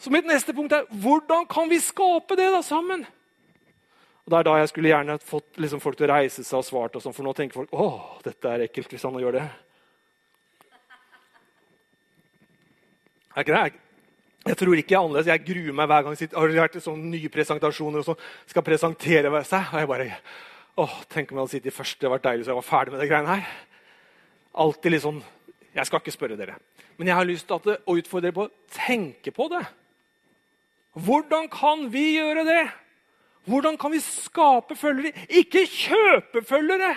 Så 0.00 0.10
mitt 0.10 0.26
neste 0.26 0.54
punkt 0.56 0.72
er 0.72 0.88
hvordan 0.90 1.46
kan 1.50 1.68
vi 1.70 1.78
skape 1.80 2.36
det 2.36 2.48
da 2.54 2.62
sammen? 2.64 3.04
Og 4.24 4.30
Det 4.32 4.38
er 4.38 4.46
da 4.48 4.56
jeg 4.58 4.68
skulle 4.70 4.88
gjerne 4.92 5.18
fått 5.18 5.58
liksom, 5.58 5.80
folk 5.80 5.96
til 5.98 6.08
å 6.08 6.14
reise 6.14 6.44
seg 6.44 6.58
og 6.58 6.64
svart. 6.64 6.96
Og 6.96 7.04
sånn, 7.04 7.14
for 7.16 7.26
nå 7.26 7.34
tenker 7.36 7.60
folk 7.60 7.74
åh, 7.76 8.16
dette 8.24 8.48
er 8.48 8.66
ekkelt 8.66 8.92
hvis 8.94 9.06
han 9.06 9.18
gjør 9.20 9.38
det. 9.38 9.46
Er 13.36 13.44
ikke 13.44 13.54
det? 13.56 13.89
Jeg 14.48 14.56
tror 14.56 14.78
ikke 14.80 14.94
jeg 14.94 14.98
er 14.98 15.04
annerledes. 15.04 15.28
Jeg 15.28 15.44
gruer 15.44 15.74
meg 15.76 15.88
hver 15.90 16.04
gang 16.06 16.16
jeg 16.16 16.30
har 16.32 16.54
vært 16.54 16.78
i 16.78 16.84
sånne 16.84 17.10
nye 17.12 17.32
presentasjoner 17.32 18.00
og 18.00 18.06
så 18.08 18.14
skal 18.48 18.64
presentere 18.64 19.42
seg. 19.44 19.66
Og 19.68 19.82
jeg 19.82 19.90
bare 19.90 20.06
åh, 20.80 20.94
Tenk 21.12 21.30
om 21.30 21.36
jeg 21.36 21.42
hadde 21.42 21.54
sittet 21.56 21.76
første 21.76 22.06
Det 22.06 22.12
vært 22.14 22.24
deilig 22.24 22.46
så 22.46 22.54
jeg 22.54 22.60
var 22.60 22.68
ferdig 22.70 22.94
med 22.94 23.02
det 23.02 23.10
greiene 23.10 23.34
her. 23.36 23.50
Alltid 24.64 24.94
litt 24.94 25.04
sånn 25.04 25.20
Jeg 25.76 25.86
skal 25.86 26.00
ikke 26.02 26.16
spørre 26.16 26.38
dere. 26.40 26.56
Men 26.96 27.12
jeg 27.12 27.18
har 27.20 27.28
lyst 27.28 27.48
til 27.48 27.76
å 27.76 27.98
utfordre 28.00 28.28
dere 28.28 28.36
på 28.36 28.48
å 28.48 28.74
tenke 28.74 29.32
på 29.34 29.46
det. 29.52 29.62
Hvordan 31.04 31.46
kan 31.52 31.86
vi 31.92 32.16
gjøre 32.16 32.42
det? 32.48 32.64
Hvordan 33.48 33.78
kan 33.80 33.92
vi 33.92 34.00
skape 34.02 34.76
følgere? 34.76 35.14
Ikke 35.28 35.62
kjøpe 35.68 36.42
følgere! 36.44 36.96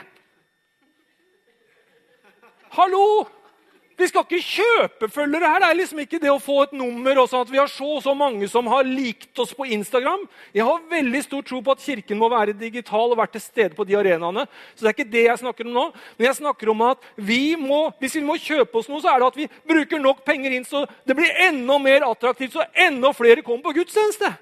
Hallo! 2.74 3.06
Vi 3.98 4.08
skal 4.10 4.24
ikke 4.26 4.40
kjøpe 4.42 5.08
følgere 5.14 5.50
her. 5.52 5.62
Det 5.62 5.68
er 5.70 5.78
liksom 5.78 6.00
ikke 6.02 6.20
det 6.22 6.32
å 6.32 6.40
få 6.42 6.64
et 6.64 6.74
nummer 6.76 7.20
og 7.22 7.28
sånn 7.30 7.44
at 7.46 7.52
vi 7.52 7.60
har 7.60 7.70
så 7.70 7.88
og 8.00 8.02
så 8.02 8.16
mange 8.18 8.48
som 8.50 8.68
har 8.72 8.88
likt 8.88 9.38
oss 9.40 9.54
på 9.54 9.68
Instagram. 9.76 10.24
Jeg 10.56 10.66
har 10.66 10.88
veldig 10.90 11.22
stor 11.26 11.46
tro 11.46 11.62
på 11.62 11.76
at 11.76 11.84
Kirken 11.84 12.20
må 12.22 12.30
være 12.34 12.56
digital 12.58 13.14
og 13.14 13.20
være 13.20 13.36
til 13.36 13.46
stede 13.46 13.78
på 13.78 13.86
de 13.86 13.98
arenaene. 14.00 14.48
Så 14.74 14.82
det 14.82 14.90
er 14.90 14.98
ikke 14.98 15.14
det 15.14 15.26
jeg 15.28 15.44
snakker 15.44 15.70
om 15.70 15.78
nå. 15.78 15.86
Men 16.18 16.30
jeg 16.30 16.40
snakker 16.42 16.74
om 16.74 16.84
at 16.90 17.08
vi 17.16 17.42
må, 17.60 17.84
hvis 18.02 18.18
vi 18.18 18.26
må 18.26 18.40
kjøpe 18.42 18.82
oss 18.82 18.90
noe, 18.90 19.04
så 19.04 19.14
er 19.14 19.22
det 19.22 19.30
at 19.30 19.40
vi 19.44 19.50
bruker 19.74 20.02
nok 20.02 20.26
penger 20.26 20.58
inn 20.58 20.68
så 20.68 20.86
det 21.06 21.18
blir 21.18 21.46
enda 21.46 21.78
mer 21.82 22.10
attraktivt, 22.10 22.58
så 22.58 22.66
enda 22.74 23.14
flere 23.14 23.46
kommer 23.46 23.70
på 23.70 23.78
gudstjeneste. 23.78 24.34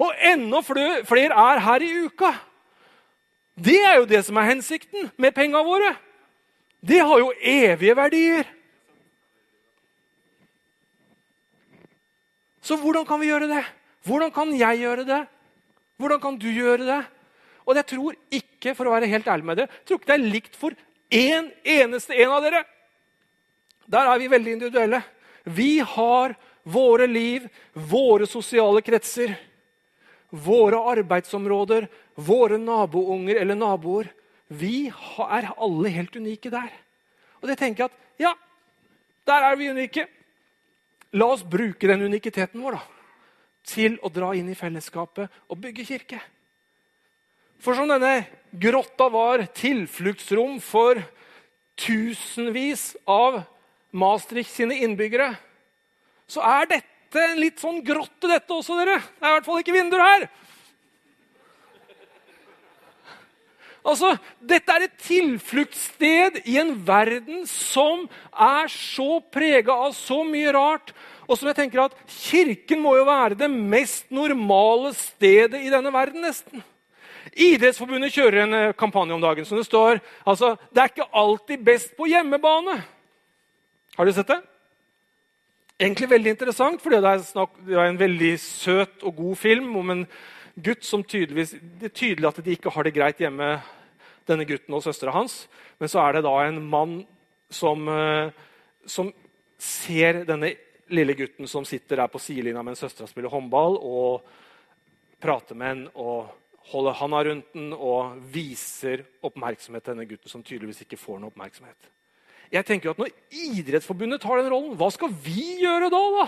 Og 0.00 0.14
enda 0.32 0.62
flere 0.64 1.26
er 1.30 1.60
her 1.62 1.84
i 1.84 1.90
uka. 2.06 2.32
Det 3.60 3.76
er 3.84 3.98
jo 4.00 4.06
det 4.08 4.22
som 4.24 4.38
er 4.40 4.54
hensikten 4.54 5.10
med 5.20 5.36
penga 5.36 5.60
våre. 5.62 5.92
Det 6.80 7.02
har 7.04 7.20
jo 7.20 7.34
evige 7.36 7.96
verdier. 7.96 8.48
Så 12.62 12.76
hvordan 12.80 13.06
kan 13.08 13.20
vi 13.20 13.30
gjøre 13.30 13.48
det? 13.50 13.62
Hvordan 14.06 14.32
kan 14.32 14.52
jeg 14.56 14.82
gjøre 14.82 15.06
det? 15.08 15.20
Hvordan 16.00 16.20
kan 16.20 16.36
du 16.40 16.48
gjøre 16.52 16.84
det? 16.88 17.00
Og 17.68 17.76
jeg 17.76 17.86
tror 17.92 18.16
ikke 18.32 18.74
for 18.76 18.88
å 18.88 18.94
være 18.94 19.10
helt 19.10 19.28
ærlig 19.28 19.46
med 19.46 19.60
dere, 19.60 19.72
jeg 19.80 19.88
tror 19.88 20.00
ikke 20.00 20.10
det 20.10 20.16
er 20.16 20.32
likt 20.34 20.56
for 20.58 20.76
én 21.10 21.50
eneste 21.66 22.16
en 22.16 22.32
av 22.34 22.44
dere. 22.44 22.62
Der 23.90 24.08
er 24.08 24.20
vi 24.22 24.30
veldig 24.30 24.54
individuelle. 24.56 25.02
Vi 25.44 25.78
har 25.78 26.34
våre 26.62 27.06
liv, 27.06 27.46
våre 27.72 28.26
sosiale 28.28 28.82
kretser, 28.84 29.34
våre 30.30 30.78
arbeidsområder, 30.92 31.88
våre 32.14 32.58
nabounger 32.60 33.40
eller 33.40 33.58
naboer. 33.58 34.10
Vi 34.48 34.88
er 34.90 35.50
alle 35.56 35.92
helt 35.94 36.16
unike 36.16 36.52
der. 36.52 36.70
Og 37.40 37.48
det 37.50 37.58
tenker 37.58 37.86
jeg 37.86 37.90
at 37.90 38.24
ja, 38.26 38.34
der 39.30 39.46
er 39.50 39.58
vi 39.58 39.70
unike. 39.70 40.06
La 41.16 41.26
oss 41.26 41.42
bruke 41.42 41.88
den 41.90 42.04
unikiteten 42.06 42.62
vår 42.62 42.78
da, 42.78 42.82
til 43.66 43.96
å 44.02 44.10
dra 44.12 44.30
inn 44.38 44.50
i 44.50 44.58
fellesskapet 44.58 45.42
og 45.50 45.58
bygge 45.62 45.86
kirke. 45.88 46.20
For 47.60 47.76
som 47.76 47.90
denne 47.90 48.24
grotta 48.62 49.10
var 49.12 49.42
tilfluktsrom 49.56 50.60
for 50.64 51.02
tusenvis 51.80 52.94
av 53.10 53.42
Maastricht 53.90 54.54
sine 54.54 54.78
innbyggere, 54.84 55.32
så 56.30 56.44
er 56.46 56.70
dette 56.70 57.24
en 57.26 57.40
litt 57.42 57.58
sånn 57.58 57.82
grotte, 57.82 58.30
dette 58.30 58.54
også, 58.54 58.76
dere. 58.78 59.00
Det 59.02 59.26
er 59.26 59.32
i 59.32 59.36
hvert 59.38 59.48
fall 59.48 59.60
ikke 59.64 59.74
vinduer 59.74 60.04
her. 60.04 60.28
Altså, 63.86 64.12
Dette 64.44 64.74
er 64.74 64.86
et 64.86 64.98
tilfluktssted 65.00 66.42
i 66.44 66.58
en 66.60 66.74
verden 66.86 67.46
som 67.48 68.04
er 68.32 68.68
så 68.72 69.20
prega 69.32 69.76
av 69.86 69.94
så 69.96 70.20
mye 70.26 70.52
rart. 70.56 70.92
Og 71.30 71.38
som 71.38 71.48
jeg 71.48 71.60
tenker 71.60 71.84
at 71.84 71.96
Kirken 72.10 72.82
må 72.82 72.96
jo 72.98 73.06
være 73.08 73.38
det 73.38 73.48
mest 73.50 74.10
normale 74.12 74.92
stedet 74.98 75.62
i 75.62 75.72
denne 75.72 75.92
verden. 75.94 76.26
nesten. 76.26 76.64
Idrettsforbundet 77.30 78.14
kjører 78.14 78.42
en 78.42 78.54
eh, 78.56 78.72
kampanje 78.74 79.14
om 79.14 79.22
dagen 79.22 79.46
som 79.46 79.58
det 79.58 79.66
står 79.68 80.00
altså, 80.26 80.56
det 80.72 80.82
er 80.82 80.90
ikke 80.90 81.12
alltid 81.14 81.62
best 81.62 81.92
på 81.96 82.08
hjemmebane. 82.10 82.80
Har 83.96 84.08
du 84.08 84.12
sett 84.12 84.32
det? 84.32 84.40
Egentlig 85.80 86.10
veldig 86.10 86.32
interessant, 86.34 86.82
er, 86.84 87.22
snakk, 87.24 87.54
det 87.64 87.76
er 87.78 87.86
en 87.88 88.00
veldig 88.00 88.34
søt 88.42 89.04
og 89.06 89.14
god 89.16 89.36
film 89.40 89.76
om 89.80 89.94
en 89.94 90.02
gutt 90.62 90.84
som 90.86 91.04
tydeligvis 91.04 91.54
Det 91.60 91.90
er 91.90 91.94
tydelig 91.94 92.28
at 92.28 92.40
de 92.44 92.54
ikke 92.54 92.72
har 92.74 92.86
det 92.86 92.94
greit 92.94 93.20
hjemme, 93.22 93.50
denne 94.28 94.46
gutten 94.46 94.74
og 94.76 94.82
søstera 94.84 95.14
hans. 95.14 95.46
Men 95.80 95.90
så 95.90 96.02
er 96.04 96.18
det 96.18 96.24
da 96.26 96.34
en 96.44 96.60
mann 96.70 96.98
som, 97.50 97.88
eh, 97.88 98.30
som 98.86 99.12
ser 99.58 100.24
denne 100.24 100.54
lille 100.90 101.14
gutten 101.14 101.48
som 101.48 101.64
sitter 101.64 101.96
der 102.02 102.10
på 102.10 102.20
sidelinja 102.22 102.62
mens 102.62 102.82
søstera 102.82 103.08
spiller 103.08 103.30
håndball, 103.30 103.78
og 103.78 104.22
prater 105.20 105.54
med 105.54 105.68
henne 105.68 105.90
og 105.94 106.30
holder 106.70 106.98
handa 107.00 107.22
rundt 107.26 107.54
den 107.54 107.72
og 107.74 108.20
viser 108.32 109.04
oppmerksomhet 109.26 109.84
til 109.84 109.94
denne 109.94 110.08
gutten 110.08 110.30
som 110.30 110.42
tydeligvis 110.42 110.84
ikke 110.84 111.00
får 111.00 111.18
noe 111.20 111.32
oppmerksomhet. 111.32 111.90
Jeg 112.50 112.66
tenker 112.66 112.90
at 112.90 112.98
Når 112.98 113.10
Idrettsforbundet 113.30 114.22
tar 114.22 114.40
den 114.40 114.50
rollen, 114.50 114.76
hva 114.78 114.90
skal 114.90 115.12
vi 115.24 115.60
gjøre 115.62 115.90
da? 115.92 116.00
da? 116.18 116.24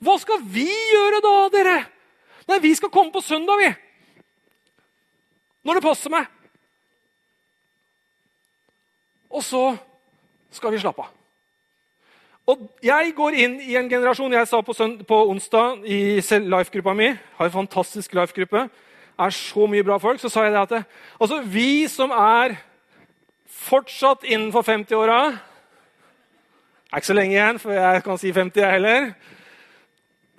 Hva 0.00 0.14
skal 0.22 0.44
vi 0.46 0.66
gjøre 0.66 1.22
da, 1.24 1.34
dere? 1.54 1.78
Nei, 2.50 2.58
vi 2.58 2.74
skal 2.74 2.90
komme 2.90 3.12
på 3.14 3.22
søndag, 3.22 3.60
vi. 3.62 3.70
Når 5.62 5.78
det 5.78 5.82
passer 5.84 6.10
meg. 6.10 6.26
Og 9.30 9.44
så 9.46 9.76
skal 10.50 10.74
vi 10.74 10.80
slappe 10.82 11.04
av. 11.04 11.16
Og 12.50 12.64
Jeg 12.82 13.12
går 13.14 13.36
inn 13.38 13.60
i 13.62 13.76
en 13.78 13.86
generasjon 13.86 14.32
Jeg 14.32 14.48
sa 14.48 14.58
på, 14.64 14.74
på 15.06 15.18
onsdag 15.30 15.84
i 15.86 16.18
life-gruppa 16.18 16.94
mi 16.96 17.12
har 17.36 17.46
en 17.46 17.52
fantastisk 17.52 18.14
life-gruppe. 18.14 18.68
er 19.18 19.30
så 19.30 19.66
mye 19.66 19.84
bra 19.84 19.98
folk. 19.98 20.20
Så 20.20 20.28
sa 20.28 20.42
jeg 20.42 20.52
det 20.52 20.60
at 20.60 20.70
det, 20.70 20.84
altså, 21.20 21.42
vi 21.42 21.86
som 21.86 22.10
er 22.10 22.56
fortsatt 23.46 24.24
innenfor 24.24 24.62
50-åra 24.62 25.20
Det 25.30 26.92
er 26.92 26.96
ikke 26.96 27.06
så 27.06 27.14
lenge 27.14 27.34
igjen, 27.36 27.58
for 27.58 27.72
jeg 27.72 28.02
kan 28.02 28.18
si 28.18 28.32
50, 28.32 28.60
jeg 28.60 28.72
heller. 28.72 29.12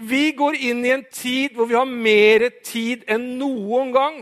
Vi 0.02 0.32
går 0.34 0.58
inn 0.58 0.86
i 0.86 0.94
en 0.96 1.04
tid 1.14 1.54
hvor 1.56 1.70
vi 1.70 1.78
har 1.78 1.86
mer 1.86 2.48
tid 2.66 3.04
enn 3.12 3.36
noen 3.40 3.92
gang. 3.94 4.22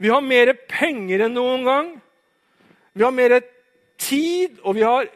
Vi 0.00 0.10
har 0.12 0.22
mer 0.24 0.52
penger 0.70 1.26
enn 1.26 1.34
noen 1.34 1.64
gang. 1.66 1.88
Vi 2.94 3.04
har 3.04 3.14
mer 3.14 3.40
tid, 4.00 4.60
og 4.62 4.76
vi 4.78 4.84
har 4.86 5.08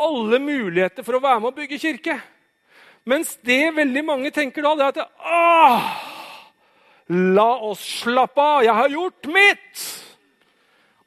alle 0.00 0.38
muligheter 0.42 1.04
for 1.04 1.18
å 1.18 1.22
være 1.22 1.40
med 1.42 1.50
og 1.50 1.58
bygge 1.58 1.80
kirke. 1.82 2.16
Mens 3.08 3.34
det 3.46 3.74
veldig 3.76 4.04
mange 4.06 4.30
tenker 4.34 4.64
da, 4.64 4.76
det 4.76 4.86
er 4.86 4.94
at 4.94 5.26
Åh, 5.26 5.90
La 7.10 7.48
oss 7.66 7.82
slappe 8.04 8.38
av. 8.38 8.62
Jeg 8.62 8.74
har 8.76 8.92
gjort 8.92 9.26
mitt. 9.34 9.86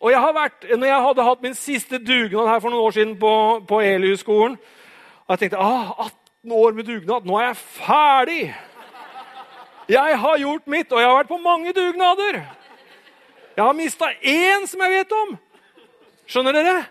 Og 0.04 0.12
jeg 0.12 0.20
har 0.20 0.34
vært, 0.36 0.66
når 0.76 0.89
jeg 0.89 1.04
hadde 1.06 1.28
hatt 1.30 1.46
min 1.46 1.56
siste 1.56 2.00
dugnad 2.04 2.50
her 2.52 2.60
for 2.60 2.74
noen 2.74 2.84
år 2.89 2.96
siden 2.98 3.13
på, 3.22 3.32
på 3.70 3.80
Elius-skolen 3.80 4.58
og 5.24 5.32
Jeg 5.32 5.39
tenkte 5.39 5.63
ah, 5.63 5.94
18 6.43 6.51
år 6.51 6.73
med 6.75 6.84
dugnad. 6.86 7.25
Nå 7.25 7.38
er 7.39 7.45
jeg 7.47 7.58
ferdig. 7.58 8.56
Jeg 9.88 10.17
har 10.19 10.38
gjort 10.38 10.67
mitt, 10.67 10.91
og 10.91 10.99
jeg 10.99 11.08
har 11.08 11.15
vært 11.21 11.32
på 11.32 11.39
mange 11.39 11.71
dugnader. 11.73 12.41
Jeg 13.56 13.63
har 13.63 13.73
mista 13.77 14.10
én 14.19 14.67
som 14.67 14.82
jeg 14.84 14.91
vet 14.91 15.15
om. 15.15 15.38
Skjønner 16.27 16.53
dere? 16.53 16.84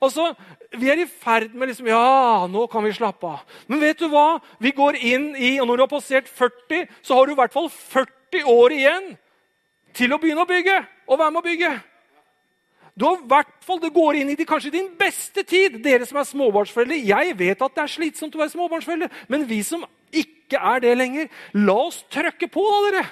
Altså, 0.00 0.34
Vi 0.70 0.86
er 0.86 1.00
i 1.02 1.06
ferd 1.06 1.50
med 1.50 1.66
liksom, 1.66 1.88
Ja, 1.90 2.46
nå 2.46 2.68
kan 2.70 2.84
vi 2.84 2.92
slappe 2.92 3.26
av. 3.26 3.40
Men 3.66 3.80
vet 3.80 3.98
du 3.98 4.06
hva? 4.06 4.38
Vi 4.60 4.70
går 4.70 4.94
inn 4.94 5.34
i, 5.34 5.58
og 5.58 5.66
Når 5.66 5.76
du 5.76 5.82
har 5.82 5.88
passert 5.90 6.28
40, 6.28 6.86
så 7.02 7.14
har 7.14 7.26
du 7.26 7.32
i 7.32 7.34
hvert 7.34 7.52
fall 7.52 7.68
40 7.68 8.46
år 8.46 8.70
igjen 8.70 9.16
til 9.92 10.12
å 10.14 10.18
begynne 10.22 10.42
å 10.42 10.46
bygge 10.46 10.76
og 11.08 11.18
være 11.18 11.30
med 11.30 11.42
å 11.42 11.48
bygge. 11.48 11.72
Du 13.00 13.06
har 13.06 13.22
hvert 13.24 13.54
fall, 13.64 13.80
Det 13.80 13.94
går 13.94 14.18
inn 14.20 14.30
i 14.34 14.44
kanskje 14.44 14.74
din 14.74 14.90
beste 14.98 15.42
tid, 15.42 15.78
dere 15.80 16.04
som 16.04 16.18
er 16.20 16.28
småbarnsforeldre. 16.28 16.98
Jeg 17.00 17.38
vet 17.38 17.62
at 17.62 17.78
det 17.78 17.82
er 17.82 17.94
slitsomt 17.94 18.34
å 18.36 18.42
være 18.42 18.52
småbarnsforeldre, 18.52 19.08
men 19.32 19.46
vi 19.48 19.62
som 19.64 19.86
ikke 20.12 20.60
er 20.60 20.82
det 20.84 20.92
lenger, 20.98 21.30
la 21.54 21.78
oss 21.86 22.02
trøkke 22.12 22.50
på, 22.52 22.60
da, 22.60 22.90
dere. 22.90 23.06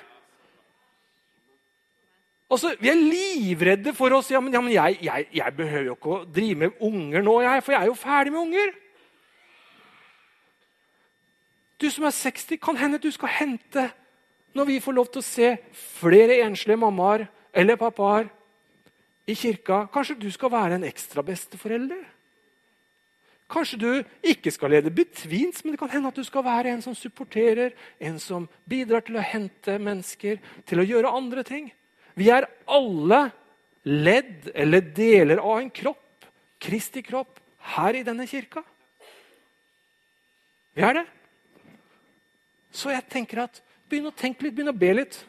Altså, 2.51 2.75
Vi 2.81 2.89
er 2.89 3.01
livredde 3.01 3.95
for 3.95 4.21
si 4.23 4.35
ja, 4.35 4.41
men, 4.41 4.53
ja, 4.53 4.61
men 4.61 4.73
jeg, 4.73 4.99
jeg, 5.03 5.27
jeg, 5.33 5.57
behøver 5.57 5.87
jo 5.87 5.97
ikke 5.97 6.13
å 6.13 6.25
drive 6.25 6.55
med 6.55 6.79
unger 6.81 7.23
nå, 7.23 7.41
jeg, 7.45 7.65
for 7.65 7.73
jeg 7.73 7.81
er 7.81 7.91
jo 7.91 7.99
ferdig 7.99 8.33
med 8.33 8.41
unger. 8.41 8.73
Du 11.81 11.91
som 11.91 12.05
er 12.05 12.17
60, 12.17 12.61
kan 12.61 12.77
hende 12.77 13.01
du 13.01 13.11
skal 13.13 13.29
hente 13.41 13.91
når 14.57 14.65
vi 14.65 14.81
får 14.81 14.97
lov 14.97 15.13
til 15.13 15.21
å 15.21 15.29
se 15.29 15.55
flere 16.01 16.43
enslige 16.45 16.81
mammaer 16.81 17.29
eller 17.53 17.81
pappaer 17.81 18.29
i 19.29 19.37
kirka. 19.37 19.87
Kanskje 19.93 20.17
du 20.23 20.31
skal 20.33 20.53
være 20.53 20.79
en 20.79 20.87
ekstra 20.89 21.25
besteforelder? 21.27 22.01
Kanskje 23.49 23.79
du 23.81 23.91
ikke 24.29 24.53
skal 24.53 24.75
lede 24.75 24.93
betvins, 24.93 25.63
men 25.65 25.73
det 25.73 25.81
kan 25.81 25.91
hende 25.93 26.11
at 26.11 26.19
du 26.19 26.25
skal 26.25 26.45
være 26.45 26.73
en 26.75 26.83
som 26.85 26.97
supporterer, 26.97 27.73
en 28.01 28.19
som 28.21 28.49
bidrar 28.69 29.05
til 29.07 29.17
å 29.17 29.25
hente 29.25 29.79
mennesker, 29.81 30.41
til 30.69 30.83
å 30.83 30.89
gjøre 30.89 31.13
andre 31.17 31.45
ting. 31.49 31.71
Vi 32.19 32.29
er 32.33 32.49
alle 32.69 33.29
ledd 33.89 34.51
eller 34.53 34.85
deler 34.93 35.41
av 35.41 35.63
en 35.63 35.73
kropp, 35.73 36.05
Kristi 36.59 37.05
kropp, 37.07 37.39
her 37.77 37.95
i 37.95 38.03
denne 38.03 38.27
kirka. 38.27 38.65
Vi 40.75 40.83
er 40.83 40.97
det. 40.99 41.05
Så 42.75 42.91
jeg 42.91 43.07
tenker 43.11 43.45
at 43.45 43.61
begynn 43.89 44.11
å 44.11 44.17
tenke 44.17 44.45
litt, 44.45 44.57
begynn 44.57 44.73
å 44.73 44.77
be 44.77 44.91
litt. 44.97 45.21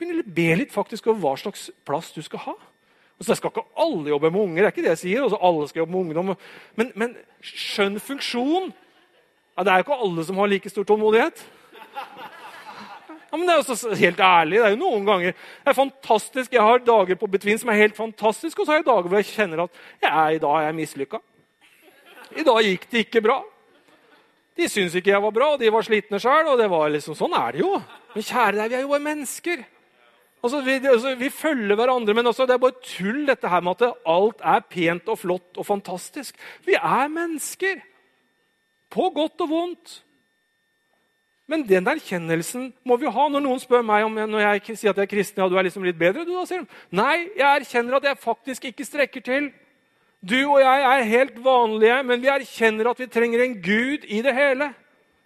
Begynn 0.00 0.24
å 0.24 0.34
be 0.38 0.48
litt 0.58 0.72
faktisk 0.74 1.06
over 1.10 1.22
hva 1.22 1.34
slags 1.40 1.68
plass 1.86 2.10
du 2.16 2.22
skal 2.24 2.42
ha. 2.48 2.56
Altså, 3.16 3.32
jeg 3.32 3.40
skal 3.40 3.52
ikke 3.52 3.68
alle 3.80 4.10
jobbe 4.12 4.30
med 4.30 4.40
unger, 4.40 4.56
det 4.60 4.68
er 4.68 4.74
ikke 4.74 4.84
det 4.84 4.92
jeg 4.94 5.02
sier. 5.02 5.24
Også 5.24 5.38
alle 5.48 5.68
skal 5.68 5.80
jobbe 5.82 5.92
med 5.92 6.00
ungdom. 6.00 6.34
Men, 6.76 6.92
men 6.94 7.14
skjønn 7.40 8.00
funksjon. 8.00 8.72
Ja, 9.56 9.64
det 9.64 9.72
er 9.72 9.80
jo 9.80 9.86
ikke 9.86 10.00
alle 10.04 10.24
som 10.28 10.40
har 10.42 10.50
like 10.52 10.72
stor 10.72 10.84
tålmodighet. 10.84 11.40
Ja, 13.26 13.38
men 13.38 13.48
det 13.48 13.54
er 13.56 13.62
jo 13.62 13.94
helt 13.98 14.20
ærlig, 14.22 14.58
det 14.60 14.66
er 14.66 14.74
jo 14.76 14.78
noen 14.80 15.06
ganger 15.08 15.32
det 15.34 15.70
er 15.72 15.76
fantastisk. 15.76 16.52
Jeg 16.54 16.62
har 16.62 16.84
dager 16.84 17.18
på 17.18 17.28
Betvin 17.28 17.58
som 17.58 17.72
er 17.72 17.80
helt 17.80 17.96
fantastiske, 17.96 18.60
og 18.60 18.68
så 18.68 18.72
har 18.72 18.80
jeg 18.80 18.86
dager 18.86 19.10
hvor 19.10 19.20
jeg 19.20 19.32
kjenner 19.32 19.64
at 19.64 19.80
jeg, 20.04 20.36
i 20.36 20.42
dag 20.44 20.54
er 20.60 20.68
jeg 20.68 20.76
mislykka. 20.78 21.20
I 22.36 22.44
dag 22.46 22.68
gikk 22.68 22.86
det 22.92 23.02
ikke 23.06 23.24
bra. 23.24 23.40
De 24.56 24.68
syntes 24.72 24.96
ikke 24.96 25.12
jeg 25.12 25.24
var 25.24 25.34
bra, 25.36 25.50
og 25.54 25.60
de 25.60 25.72
var 25.72 25.84
slitne 25.84 26.20
sjøl. 26.22 26.48
Liksom, 26.94 27.16
sånn 27.18 27.34
er 27.36 27.56
det 27.56 27.64
jo. 27.64 27.74
Men 28.14 28.24
kjære 28.24 28.56
deg, 28.56 28.70
vi 28.70 28.78
er 28.78 28.84
jo 28.86 28.92
bare 28.94 29.04
mennesker. 29.04 29.64
Altså, 30.46 30.60
vi, 30.62 30.78
altså, 30.86 31.14
vi, 31.18 31.28
følger 31.34 31.74
hverandre, 31.74 32.14
men 32.14 32.26
altså, 32.30 32.46
det 32.46 32.54
er 32.54 32.62
bare 32.62 32.82
tull 32.84 33.24
dette 33.26 33.50
her 33.50 33.62
med 33.66 33.82
at 33.82 33.96
alt 34.06 34.42
er 34.54 34.60
pent 34.70 35.08
og 35.10 35.18
flott 35.18 35.58
og 35.58 35.66
fantastisk. 35.66 36.38
Vi 36.66 36.76
er 36.78 37.08
mennesker. 37.10 37.80
På 38.94 39.08
godt 39.10 39.42
og 39.42 39.50
vondt. 39.50 39.94
Men 41.50 41.64
den 41.66 41.86
erkjennelsen 41.90 42.68
må 42.86 42.98
vi 43.02 43.10
ha. 43.10 43.26
Når 43.30 43.42
noen 43.42 43.62
spør 43.62 43.82
meg 43.86 44.06
om 44.06 44.14
når 44.14 44.44
jeg 44.44 44.78
sier 44.78 44.92
at 44.92 45.02
jeg 45.02 45.08
er 45.08 45.10
kristen, 45.10 45.42
ja, 45.42 45.50
du 45.50 45.58
er 45.58 45.66
liksom 45.66 45.84
litt 45.86 45.98
bedre, 45.98 46.22
du 46.26 46.30
da, 46.30 46.46
sier 46.46 46.62
de. 46.62 46.80
Nei, 46.94 47.26
jeg 47.34 47.62
erkjenner 47.62 47.98
at 47.98 48.08
jeg 48.10 48.22
faktisk 48.22 48.70
ikke 48.70 48.86
strekker 48.86 49.26
til. 49.26 49.50
Du 50.22 50.38
og 50.44 50.60
jeg 50.62 50.86
er 50.92 51.10
helt 51.10 51.36
vanlige, 51.42 52.00
men 52.06 52.22
vi 52.22 52.30
erkjenner 52.30 52.90
at 52.90 53.02
vi 53.02 53.10
trenger 53.10 53.42
en 53.42 53.60
Gud 53.62 54.06
i 54.06 54.22
det 54.22 54.34
hele. 54.34 54.72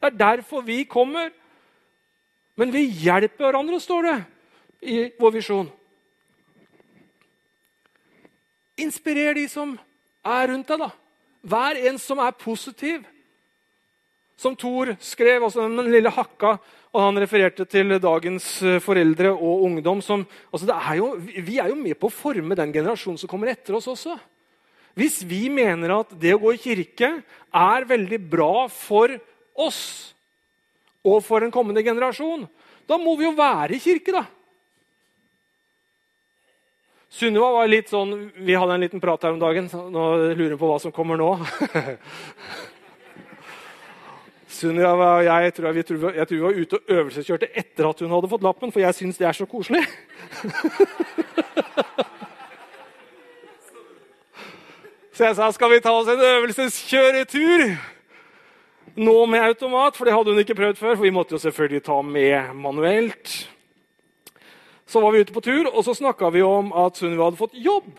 Det 0.00 0.10
er 0.10 0.20
derfor 0.24 0.64
vi 0.64 0.82
kommer. 0.88 1.28
Men 2.56 2.72
vi 2.72 2.88
hjelper 3.04 3.50
hverandre, 3.50 3.80
står 3.80 4.08
det 4.08 4.18
i 4.80 5.10
vår 5.20 5.36
visjon. 5.38 5.70
Inspirer 8.80 9.36
de 9.36 9.46
som 9.48 9.76
er 10.24 10.50
rundt 10.52 10.68
deg, 10.68 10.80
da. 10.80 10.90
Vær 11.40 11.78
en 11.88 11.98
som 12.00 12.20
er 12.20 12.36
positiv 12.36 13.04
som 14.40 14.56
Thor 14.56 14.94
skrev, 15.04 15.44
også 15.44 15.66
den 15.66 15.90
lille 15.92 16.12
hakka, 16.12 16.54
og 16.90 17.02
han 17.04 17.20
refererte 17.20 17.66
til 17.68 17.92
dagens 18.00 18.46
eh, 18.64 18.78
foreldre 18.82 19.34
og 19.34 19.66
ungdom. 19.66 20.00
Som, 20.02 20.24
altså 20.50 20.72
er 20.72 20.96
jo, 20.96 21.10
vi 21.20 21.58
er 21.60 21.68
jo 21.70 21.76
med 21.78 21.98
på 22.00 22.08
å 22.08 22.14
forme 22.14 22.56
den 22.58 22.72
generasjonen 22.72 23.20
som 23.20 23.30
kommer 23.30 23.52
etter 23.52 23.76
oss 23.76 23.90
også. 23.92 24.16
Hvis 24.96 25.20
vi 25.28 25.44
mener 25.52 25.92
at 26.00 26.16
det 26.18 26.32
å 26.34 26.40
gå 26.42 26.54
i 26.56 26.62
kirke 26.62 27.12
er 27.20 27.86
veldig 27.88 28.18
bra 28.32 28.64
for 28.72 29.12
oss 29.60 29.82
og 31.06 31.20
for 31.24 31.44
en 31.44 31.52
kommende 31.52 31.84
generasjon, 31.84 32.42
da 32.88 32.98
må 33.00 33.14
vi 33.20 33.28
jo 33.28 33.36
være 33.36 33.76
i 33.76 33.82
kirke, 33.82 34.16
da. 34.16 34.24
Sunniva 37.10 37.48
var 37.50 37.66
litt 37.66 37.88
sånn 37.90 38.30
Vi 38.38 38.54
hadde 38.54 38.74
en 38.76 38.84
liten 38.84 39.00
prat 39.02 39.22
her 39.26 39.32
om 39.34 39.40
dagen. 39.42 39.66
Nå 39.66 40.02
lurer 40.30 40.52
hun 40.54 40.60
på 40.60 40.68
hva 40.70 40.78
som 40.82 40.92
kommer 40.94 41.16
nå. 41.18 41.30
Sunniva 44.60 44.92
og 44.92 45.24
jeg 45.24 45.52
tror, 45.56 45.74
jeg, 45.74 45.86
tror, 45.88 46.12
jeg 46.14 46.26
tror 46.28 46.36
vi 46.36 46.42
var 46.44 46.58
ute 46.58 46.76
og 46.76 46.82
øvelseskjørte 46.96 47.48
etter 47.56 47.84
at 47.88 48.00
hun 48.02 48.12
hadde 48.12 48.30
fått 48.30 48.44
lappen, 48.44 48.72
for 48.74 48.80
jeg 48.82 48.94
syns 48.98 49.18
det 49.18 49.26
er 49.28 49.36
så 49.38 49.46
koselig. 49.48 49.84
så 55.16 55.20
jeg 55.30 55.34
sa 55.38 55.44
skal 55.54 55.70
vi 55.72 55.84
ta 55.84 55.92
oss 55.94 56.10
en 56.12 56.26
øvelseskjøretur 56.32 57.60
nå 59.00 59.16
med 59.30 59.46
automat, 59.46 59.96
for 59.96 60.04
det 60.04 60.14
hadde 60.14 60.30
hun 60.34 60.42
ikke 60.42 60.58
prøvd 60.58 60.76
før. 60.82 60.94
For 60.98 61.04
vi 61.06 61.14
måtte 61.14 61.34
jo 61.38 61.44
selvfølgelig 61.46 61.82
ta 61.86 62.02
med 62.04 62.52
manuelt. 62.58 63.24
Så 64.90 65.00
var 65.00 65.12
vi 65.12 65.20
ute 65.22 65.32
på 65.32 65.40
tur, 65.40 65.68
og 65.70 65.84
så 65.86 65.94
snakka 65.94 66.32
vi 66.34 66.40
om 66.42 66.72
at 66.74 66.98
Sunniva 66.98 67.28
hadde 67.28 67.38
fått 67.38 67.54
jobb. 67.54 67.92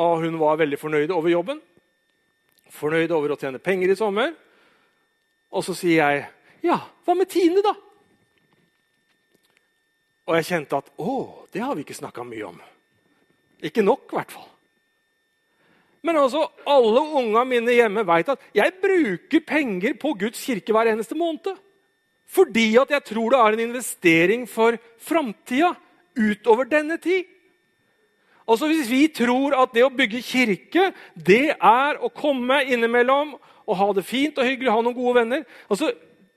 Og 0.00 0.22
hun 0.22 0.38
var 0.40 0.56
veldig 0.62 0.78
fornøyd 0.80 1.12
over 1.12 1.28
jobben. 1.28 1.60
Fornøyd 2.72 3.12
over 3.12 3.34
å 3.34 3.36
tjene 3.36 3.60
penger 3.60 3.92
i 3.92 3.96
sommer. 3.98 4.32
Og 5.52 5.64
så 5.66 5.74
sier 5.76 6.00
jeg, 6.00 6.28
'Ja, 6.62 6.78
hva 7.04 7.14
med 7.14 7.28
Tine, 7.28 7.60
da?' 7.60 7.76
Og 10.26 10.36
jeg 10.36 10.44
kjente 10.44 10.76
at 10.76 10.88
'Å, 10.96 11.46
det 11.52 11.60
har 11.60 11.74
vi 11.74 11.84
ikke 11.84 12.00
snakka 12.00 12.24
mye 12.24 12.46
om'. 12.48 12.60
Ikke 13.62 13.84
nok, 13.84 14.08
i 14.12 14.16
hvert 14.16 14.32
fall. 14.32 14.48
Men 16.02 16.16
altså, 16.16 16.48
alle 16.66 17.00
unga 17.00 17.44
mine 17.44 17.72
hjemme 17.72 18.06
veit 18.06 18.28
at 18.28 18.40
jeg 18.54 18.72
bruker 18.80 19.40
penger 19.40 19.94
på 19.94 20.14
Guds 20.18 20.40
kirke 20.44 20.72
hver 20.72 20.90
eneste 20.90 21.14
måned. 21.14 21.58
Fordi 22.32 22.70
at 22.80 22.92
jeg 22.94 23.04
tror 23.10 23.32
det 23.32 23.40
er 23.40 23.54
en 23.54 23.64
investering 23.66 24.46
for 24.48 24.78
framtida 25.00 25.74
utover 26.16 26.68
denne 26.68 26.96
tid. 27.00 27.28
Altså 28.48 28.66
Hvis 28.70 28.88
vi 28.90 29.06
tror 29.12 29.54
at 29.62 29.74
det 29.74 29.84
å 29.86 29.92
bygge 29.92 30.22
kirke 30.24 30.88
det 31.14 31.54
er 31.54 32.00
å 32.02 32.10
komme 32.10 32.62
innimellom 32.64 33.36
og 33.62 33.78
ha 33.78 33.86
det 33.94 34.04
fint 34.04 34.38
og 34.40 34.48
hyggelig, 34.48 34.72
ha 34.72 34.80
noen 34.82 34.96
gode 34.96 35.20
venner 35.20 35.44
altså, 35.70 35.92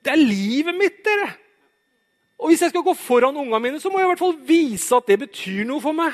Det 0.06 0.14
er 0.14 0.22
livet 0.22 0.78
mitt, 0.78 1.00
dere! 1.06 1.32
Og 2.38 2.52
Hvis 2.52 2.62
jeg 2.62 2.74
skal 2.74 2.84
gå 2.86 2.94
foran 3.00 3.38
ungene 3.40 3.62
mine, 3.64 3.80
så 3.82 3.90
må 3.90 4.02
jeg 4.02 4.10
i 4.10 4.12
hvert 4.12 4.22
fall 4.22 4.36
vise 4.46 4.98
at 4.98 5.08
det 5.08 5.18
betyr 5.24 5.64
noe 5.66 5.82
for 5.82 5.96
meg. 5.96 6.14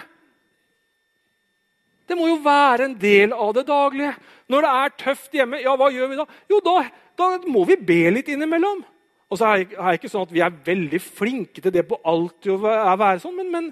Det 2.08 2.18
må 2.20 2.28
jo 2.30 2.38
være 2.44 2.86
en 2.86 2.96
del 3.00 3.34
av 3.34 3.54
det 3.58 3.66
daglige. 3.68 4.14
Når 4.52 4.64
det 4.64 4.72
er 4.78 4.94
tøft 5.02 5.36
hjemme, 5.36 5.60
ja, 5.64 5.74
hva 5.80 5.90
gjør 5.92 6.12
vi 6.12 6.20
da? 6.20 6.26
Jo, 6.52 6.60
da, 6.64 6.76
da 7.18 7.30
må 7.50 7.66
vi 7.68 7.78
be 7.82 8.00
litt 8.14 8.30
innimellom. 8.32 8.84
Og 9.32 9.40
så 9.40 9.48
er 9.48 9.62
det 9.64 9.94
ikke 9.96 10.12
sånn 10.12 10.26
at 10.28 10.34
vi 10.36 10.44
er 10.44 10.60
veldig 10.66 11.00
flinke 11.00 11.64
til 11.64 11.72
det 11.72 11.86
på 11.88 12.02
alltid 12.04 12.52
å 12.52 12.60
være 13.00 13.22
sånn, 13.24 13.38
men, 13.38 13.52
men 13.54 13.70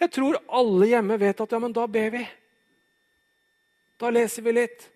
jeg 0.00 0.14
tror 0.14 0.38
alle 0.48 0.88
hjemme 0.88 1.18
vet 1.20 1.42
at 1.44 1.52
ja, 1.52 1.60
men 1.60 1.74
da 1.76 1.84
ber 1.90 2.14
vi. 2.14 2.22
Da 4.00 4.10
leser 4.10 4.46
vi 4.46 4.54
litt. 4.56 4.86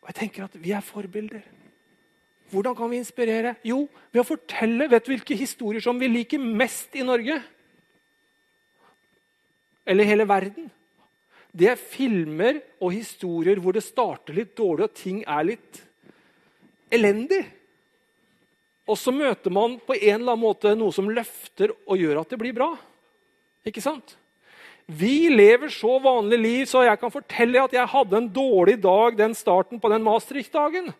Og 0.00 0.12
jeg 0.12 0.18
tenker 0.20 0.46
at 0.46 0.54
vi 0.62 0.70
er 0.76 0.84
forbilder. 0.86 1.42
Hvordan 2.52 2.76
kan 2.78 2.92
vi 2.92 3.00
inspirere? 3.02 3.56
Jo, 3.66 3.82
ved 4.14 4.22
å 4.22 4.28
fortelle. 4.28 4.86
Vet 4.86 5.08
du 5.08 5.10
hvilke 5.10 5.36
historier 5.36 5.82
som 5.82 5.98
vi 5.98 6.06
liker 6.06 6.38
mest 6.38 6.94
i 6.94 7.02
Norge? 7.02 7.40
Eller 9.82 10.06
hele 10.06 10.28
verden? 10.30 10.70
Det 11.50 11.72
er 11.72 11.80
filmer 11.80 12.62
og 12.78 12.94
historier 12.94 13.58
hvor 13.58 13.74
det 13.74 13.82
starter 13.82 14.36
litt 14.38 14.54
dårlig, 14.54 14.86
og 14.86 14.96
ting 14.96 15.22
er 15.24 15.50
litt 15.50 15.82
elendig. 16.92 17.42
Og 18.86 18.98
så 18.98 19.10
møter 19.14 19.50
man 19.50 19.80
på 19.82 19.96
en 19.96 20.20
eller 20.20 20.36
annen 20.36 20.44
måte 20.44 20.74
noe 20.78 20.94
som 20.94 21.10
løfter 21.10 21.72
og 21.86 21.98
gjør 21.98 22.22
at 22.22 22.30
det 22.30 22.38
blir 22.40 22.54
bra. 22.54 22.70
Ikke 23.66 23.82
sant? 23.82 24.14
Vi 24.86 25.26
lever 25.32 25.72
så 25.74 25.96
vanlig 25.98 26.38
liv 26.38 26.68
så 26.70 26.84
jeg 26.86 27.00
kan 27.00 27.10
fortelle 27.10 27.64
at 27.66 27.74
jeg 27.74 27.90
hadde 27.90 28.20
en 28.20 28.28
dårlig 28.30 28.76
dag 28.84 29.16
den 29.18 29.34
starten 29.34 29.82
på 29.82 29.90
den 29.90 30.06
Maastricht-dagen. 30.06 30.92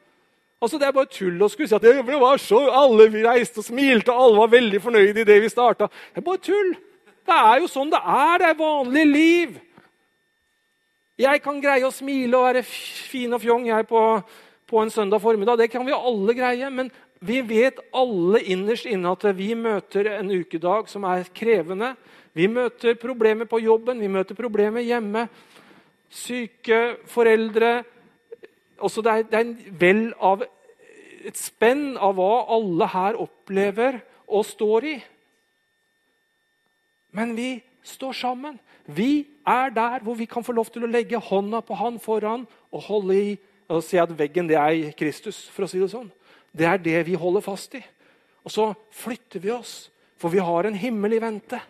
Altså, 0.57 0.79
Det 0.81 0.89
er 0.89 0.97
bare 0.97 1.13
tull 1.13 1.43
å 1.45 1.51
skulle 1.53 1.69
si 1.69 1.77
at 1.77 1.85
det 1.85 2.19
var 2.19 2.41
så, 2.43 2.59
alle 2.73 3.07
vi 3.13 3.23
reiste 3.23 3.61
og 3.61 3.69
smilte, 3.69 4.11
og 4.11 4.23
alle 4.25 4.41
var 4.41 4.55
veldig 4.57 4.81
fornøyde 4.83 5.23
i 5.23 5.29
det 5.29 5.37
vi 5.45 5.53
starta. 5.53 5.87
Det 5.87 6.23
er 6.23 6.27
bare 6.27 6.43
tull. 6.43 6.73
Det 7.27 7.37
er 7.37 7.61
jo 7.61 7.69
sånn 7.71 7.93
det 7.93 8.01
er. 8.01 8.39
Det 8.41 8.49
er 8.49 8.59
vanlig 8.59 9.05
liv. 9.07 9.55
Jeg 11.21 11.43
kan 11.45 11.61
greie 11.61 11.87
å 11.87 11.95
smile 11.95 12.37
og 12.37 12.49
være 12.49 12.63
fin 12.67 13.33
og 13.33 13.41
fjong 13.41 13.69
jeg 13.69 13.87
på, 13.89 14.01
på 14.67 14.81
en 14.83 14.91
søndag 14.91 15.23
formiddag. 15.23 15.59
Det 15.59 15.71
kan 15.71 15.87
vi 15.87 15.95
alle 15.95 16.35
greie. 16.35 16.71
Men 16.71 16.91
vi 17.21 17.41
vet 17.41 17.79
alle 17.95 18.43
innerst 18.43 18.87
inne 18.91 19.13
at 19.15 19.25
vi 19.37 19.55
møter 19.55 20.11
en 20.19 20.31
ukedag 20.31 20.91
som 20.91 21.07
er 21.09 21.29
krevende. 21.35 21.95
Vi 22.37 22.49
møter 22.53 22.99
problemer 23.01 23.49
på 23.49 23.63
jobben, 23.63 24.01
vi 24.01 24.11
møter 24.13 24.37
problemer 24.37 24.85
hjemme. 24.85 25.27
Syke 26.13 26.99
foreldre. 27.09 27.85
Også 28.79 29.03
det, 29.03 29.13
er, 29.13 29.23
det 29.31 29.41
er 29.41 29.79
vel 29.81 30.03
av 30.21 30.45
et 31.27 31.39
spenn 31.39 31.97
av 31.97 32.19
hva 32.19 32.45
alle 32.55 32.91
her 32.93 33.17
opplever 33.19 34.03
og 34.27 34.45
står 34.47 34.91
i. 34.91 34.97
Men 37.17 37.33
vi 37.39 37.57
står 37.87 38.13
sammen. 38.19 38.59
Vi 38.87 39.27
er 39.47 39.73
der 39.75 40.05
hvor 40.05 40.19
vi 40.19 40.29
kan 40.29 40.45
få 40.45 40.53
lov 40.53 40.69
til 40.71 40.85
å 40.85 40.91
legge 40.91 41.19
hånda 41.23 41.63
på 41.65 41.79
han 41.81 41.99
foran 42.03 42.45
og 42.71 42.85
holde 42.91 43.17
i 43.17 43.37
og 43.69 43.83
si 43.85 43.99
at 43.99 44.13
veggen 44.19 44.49
det 44.49 44.59
er 44.61 44.93
Kristus. 44.99 45.49
for 45.49 45.65
å 45.65 45.69
si 45.69 45.79
Det 45.79 45.91
sånn. 45.91 46.11
Det 46.53 46.67
er 46.67 46.79
det 46.79 47.07
vi 47.07 47.15
holder 47.15 47.41
fast 47.41 47.75
i. 47.75 47.83
Og 48.45 48.51
så 48.51 48.75
flytter 48.91 49.41
vi 49.41 49.51
oss, 49.51 49.91
for 50.17 50.31
vi 50.31 50.39
har 50.39 50.65
en 50.65 50.75
himmel 50.75 51.15
i 51.15 51.19
vente. 51.19 51.61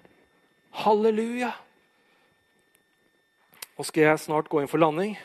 Halleluja. 0.71 1.53
Nå 3.77 3.85
skal 3.85 4.03
jeg 4.03 4.21
snart 4.21 4.49
gå 4.49 4.61
inn 4.61 4.69
for 4.69 4.79
landing. 4.79 5.17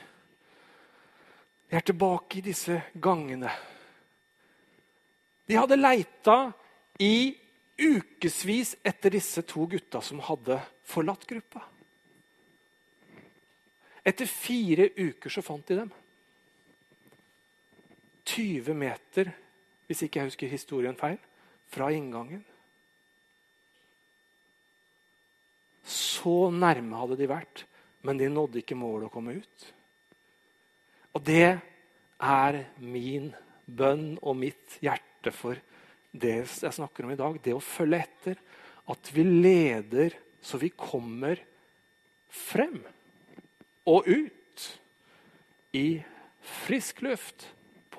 Jeg 1.72 1.78
er 1.78 1.86
tilbake 1.88 2.40
i 2.40 2.46
disse 2.46 2.82
gangene. 3.00 3.52
De 5.48 5.56
hadde 5.56 5.80
leita 5.80 6.52
i 7.00 7.36
ukevis 7.82 8.76
etter 8.84 9.14
disse 9.16 9.44
to 9.48 9.66
gutta 9.68 10.02
som 10.04 10.20
hadde 10.24 10.60
forlatt 10.88 11.24
gruppa. 11.28 11.64
Etter 14.04 14.26
fire 14.26 14.90
uker 14.98 15.30
så 15.30 15.44
fant 15.46 15.68
de 15.68 15.78
dem. 15.84 15.92
20 18.26 18.76
meter 18.78 19.32
hvis 19.90 20.06
ikke 20.06 20.22
jeg 20.22 20.30
husker 20.30 20.52
historien 20.52 20.96
feil, 20.96 21.18
fra 21.72 21.90
inngangen. 21.92 22.46
Så 25.84 26.48
nærme 26.56 27.00
hadde 27.00 27.18
de 27.20 27.28
vært, 27.28 27.66
men 28.08 28.20
de 28.20 28.30
nådde 28.32 28.62
ikke 28.62 28.78
målet 28.80 29.10
å 29.10 29.12
komme 29.12 29.36
ut. 29.42 29.68
Og 31.12 31.26
det 31.28 31.58
er 32.22 32.60
min 32.80 33.32
bønn 33.66 34.16
og 34.22 34.38
mitt 34.40 34.78
hjerte 34.84 35.34
for 35.36 35.60
det 36.12 36.38
jeg 36.46 36.76
snakker 36.76 37.08
om 37.08 37.14
i 37.14 37.20
dag. 37.20 37.40
Det 37.44 37.56
å 37.56 37.64
følge 37.64 38.00
etter. 38.00 38.40
At 38.92 39.12
vi 39.16 39.26
leder 39.28 40.16
så 40.42 40.60
vi 40.62 40.72
kommer 40.74 41.40
frem 42.32 42.80
og 43.92 44.08
ut 44.08 44.68
i 45.76 46.02
frisk 46.64 47.04
luft 47.06 47.50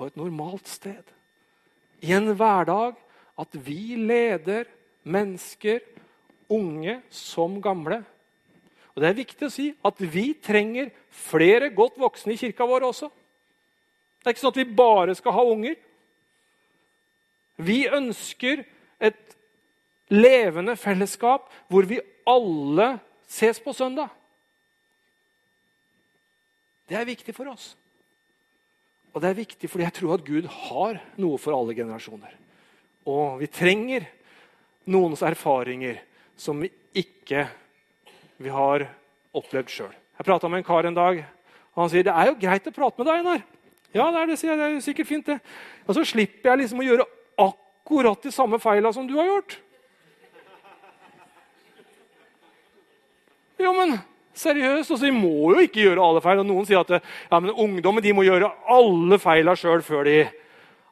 et 0.08 0.18
normalt 0.18 0.68
sted 0.70 1.12
i 2.02 2.12
en 2.16 2.32
hverdag 2.34 2.96
at 3.38 3.58
vi 3.64 3.96
leder 3.96 4.66
mennesker, 5.02 5.80
unge 6.52 6.98
som 7.08 7.56
gamle. 7.64 8.02
Og 8.92 9.00
Det 9.00 9.08
er 9.08 9.16
viktig 9.16 9.46
å 9.46 9.52
si 9.52 9.70
at 9.72 10.00
vi 10.12 10.32
trenger 10.36 10.90
flere 11.08 11.70
godt 11.72 11.96
voksne 12.00 12.34
i 12.34 12.40
kirka 12.40 12.66
vår 12.68 12.84
også. 12.90 13.08
Det 14.20 14.28
er 14.28 14.34
ikke 14.34 14.44
sånn 14.44 14.54
at 14.54 14.60
vi 14.60 14.76
bare 14.82 15.14
skal 15.16 15.34
ha 15.34 15.44
unger. 15.48 15.78
Vi 17.56 17.86
ønsker 17.88 18.64
et 19.00 19.36
levende 20.12 20.76
fellesskap 20.76 21.48
hvor 21.72 21.88
vi 21.88 22.02
alle 22.28 22.98
ses 23.26 23.58
på 23.62 23.72
søndag. 23.72 24.12
Det 26.88 26.98
er 27.00 27.08
viktig 27.08 27.32
for 27.34 27.48
oss. 27.54 27.72
Og 29.12 29.20
det 29.20 29.28
er 29.28 29.40
viktig 29.42 29.68
fordi 29.68 29.84
jeg 29.84 29.96
tror 29.98 30.14
at 30.16 30.24
Gud 30.24 30.48
har 30.48 31.00
noe 31.20 31.40
for 31.40 31.56
alle 31.56 31.76
generasjoner. 31.76 32.32
Og 33.08 33.40
vi 33.42 33.48
trenger 33.50 34.06
noens 34.88 35.22
erfaringer 35.26 36.00
som 36.38 36.62
vi 36.62 36.70
ikke 36.96 37.46
vi 38.42 38.52
har 38.52 38.86
opplevd 39.36 39.70
sjøl. 39.70 39.92
Jeg 40.18 40.26
prata 40.26 40.48
med 40.48 40.62
en 40.62 40.66
kar 40.66 40.86
en 40.88 40.96
dag, 40.96 41.22
og 41.72 41.82
han 41.84 41.90
sier 41.92 42.06
det 42.06 42.14
er 42.14 42.30
jo 42.30 42.38
greit 42.40 42.68
å 42.68 42.74
prate 42.74 43.00
med 43.00 43.08
deg. 43.08 43.20
Einar. 43.22 43.42
Ja, 43.92 44.06
det 44.08 44.22
er 44.22 44.30
det, 44.30 44.38
sier 44.40 44.52
jeg. 44.52 44.58
Det 44.60 44.66
er 44.66 44.74
jo 44.74 44.84
sikkert 44.84 45.08
fint, 45.08 45.28
det. 45.28 45.38
Og 45.86 45.96
så 45.96 46.04
slipper 46.08 46.52
jeg 46.52 46.62
liksom 46.62 46.80
å 46.80 46.86
gjøre 46.86 47.06
akkurat 47.44 48.24
de 48.24 48.32
samme 48.32 48.60
feila 48.62 48.92
som 48.94 49.08
du 49.08 49.14
har 49.18 49.28
gjort. 49.28 49.58
Jo, 53.62 53.72
men 53.76 53.98
Seriøst. 54.34 54.90
Altså, 54.90 55.06
de 55.06 55.12
må 55.14 55.52
jo 55.52 55.64
ikke 55.64 55.82
gjøre 55.84 56.04
alle 56.04 56.22
feil. 56.24 56.40
Og 56.42 56.48
noen 56.48 56.68
sier 56.68 56.80
at 56.80 56.94
ja, 56.96 57.38
men 57.38 57.52
ungdommen 57.52 58.04
de 58.04 58.14
må 58.16 58.24
gjøre 58.26 58.50
alle 58.72 59.18
feila 59.22 59.56
sjøl 59.58 59.84
før 59.86 60.08
de 60.08 60.16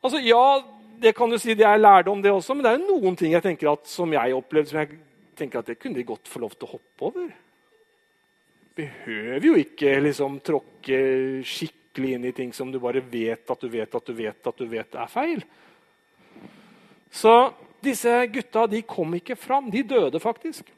Altså, 0.01 0.21
Ja, 0.25 0.61
det 1.01 1.15
kan 1.17 1.31
du 1.33 1.39
si, 1.41 1.55
det 1.57 1.65
er 1.65 1.81
lærdom, 1.81 2.23
det 2.23 2.33
også, 2.33 2.55
men 2.55 2.65
det 2.65 2.71
er 2.71 2.81
jo 2.81 2.97
noen 2.99 3.17
ting 3.17 3.33
jeg 3.33 3.45
tenker 3.45 3.71
at, 3.73 3.87
som 3.89 4.11
jeg 4.13 4.35
opplevde, 4.37 4.69
som 4.69 4.81
jeg 4.83 4.99
tenker 5.39 5.63
at 5.63 5.71
det 5.71 5.79
kunne 5.81 5.97
de 5.97 6.05
godt 6.05 6.29
få 6.29 6.43
lov 6.43 6.53
til 6.57 6.67
å 6.69 6.75
hoppe 6.75 7.07
over. 7.09 7.31
behøver 8.77 9.47
jo 9.47 9.55
ikke 9.61 9.95
liksom 10.01 10.39
tråkke 10.45 10.99
skikkelig 11.45 12.13
inn 12.17 12.29
i 12.29 12.35
ting 12.37 12.53
som 12.57 12.71
du 12.73 12.79
bare 12.81 13.01
vet 13.01 13.51
at 13.51 13.61
du 13.61 13.69
vet 13.69 13.95
at 13.95 14.07
du 14.07 14.13
vet 14.17 14.47
at 14.53 14.61
du 14.61 14.67
vet 14.69 14.95
er 14.95 15.11
feil. 15.11 15.43
Så 17.11 17.35
disse 17.83 18.13
gutta 18.33 18.67
de 18.71 18.83
kom 18.87 19.17
ikke 19.19 19.37
fram. 19.37 19.71
De 19.73 19.83
døde 19.83 20.21
faktisk. 20.23 20.69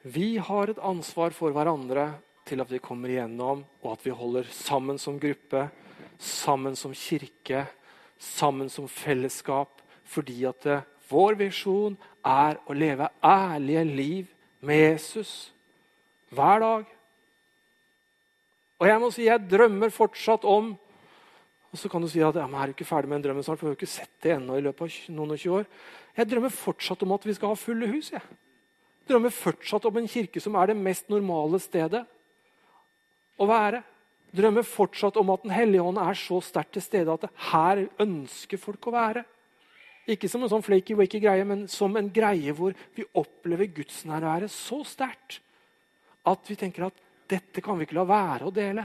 Vi 0.00 0.38
har 0.40 0.70
et 0.70 0.80
ansvar 0.80 1.34
for 1.36 1.52
hverandre 1.52 2.14
til 2.48 2.62
at 2.62 2.70
vi 2.72 2.80
kommer 2.80 3.12
igjennom, 3.12 3.66
og 3.84 3.92
at 3.92 4.04
vi 4.06 4.14
holder 4.16 4.48
sammen 4.48 4.96
som 4.98 5.18
gruppe, 5.20 5.66
sammen 6.16 6.76
som 6.76 6.94
kirke, 6.96 7.66
sammen 8.16 8.70
som 8.72 8.88
fellesskap. 8.88 9.82
Fordi 10.08 10.38
at 10.48 10.64
det, 10.64 10.78
vår 11.10 11.36
visjon 11.36 11.98
er 12.24 12.56
å 12.64 12.76
leve 12.76 13.10
ærlige 13.20 13.84
liv 13.84 14.32
med 14.64 14.80
Jesus 14.80 15.52
hver 16.32 16.64
dag. 16.64 16.88
Og 18.80 18.88
jeg 18.88 19.00
må 19.02 19.10
si 19.12 19.28
jeg 19.28 19.48
drømmer 19.50 19.92
fortsatt 19.92 20.46
om 20.48 20.76
Og 21.70 21.78
så 21.78 21.86
kan 21.86 22.02
du 22.02 22.08
si 22.10 22.18
at 22.18 22.34
ja, 22.34 22.48
men 22.50 22.58
er 22.58 22.66
du 22.66 22.72
ikke 22.74 22.82
ferdig 22.82 23.06
med 23.06 23.20
den 23.20 23.28
drømmen 23.28 23.44
snart? 23.46 23.60
for 23.60 23.68
vi 23.68 23.70
har 23.70 23.76
ikke 23.76 23.86
sett 23.86 24.10
det 24.24 24.32
ennå 24.34 24.56
i 24.58 24.62
løpet 24.64 24.80
av 24.82 25.12
noen 25.14 25.36
og 25.36 25.38
20 25.38 25.52
år. 25.60 25.68
Jeg 26.16 26.26
drømmer 26.26 26.50
fortsatt 26.50 27.04
om 27.06 27.12
at 27.14 27.26
vi 27.28 27.34
skal 27.36 27.52
ha 27.52 27.58
fulle 27.60 27.86
hus. 27.92 28.08
Jeg 28.10 28.24
drømmer 29.10 29.34
fortsatt 29.34 29.86
om 29.88 29.98
en 30.00 30.08
kirke 30.10 30.42
som 30.42 30.56
er 30.58 30.70
det 30.70 30.78
mest 30.78 31.10
normale 31.12 31.60
stedet 31.62 32.04
å 33.40 33.48
være. 33.48 33.82
Drømmer 34.30 34.66
fortsatt 34.66 35.18
om 35.18 35.32
at 35.34 35.42
Den 35.42 35.54
hellige 35.54 35.82
ånd 35.82 35.98
er 35.98 36.18
så 36.18 36.38
sterkt 36.44 36.76
til 36.76 36.84
stede 36.84 37.16
at 37.16 37.26
her 37.50 37.86
ønsker 38.02 38.60
folk 38.62 38.86
å 38.86 38.94
være. 38.94 39.24
Ikke 40.10 40.30
som 40.30 40.42
en 40.42 40.50
sånn 40.50 40.64
flaky-waky 40.64 41.20
greie, 41.22 41.44
men 41.46 41.66
som 41.70 41.94
en 41.98 42.08
greie 42.10 42.54
hvor 42.56 42.74
vi 42.96 43.06
opplever 43.18 43.70
gudsnærværet 43.74 44.50
så 44.50 44.80
sterkt 44.86 45.40
at 46.26 46.50
vi 46.50 46.56
tenker 46.58 46.88
at 46.88 47.04
dette 47.30 47.62
kan 47.62 47.78
vi 47.78 47.86
ikke 47.86 47.98
la 47.98 48.06
være 48.08 48.48
å 48.48 48.54
dele. 48.54 48.84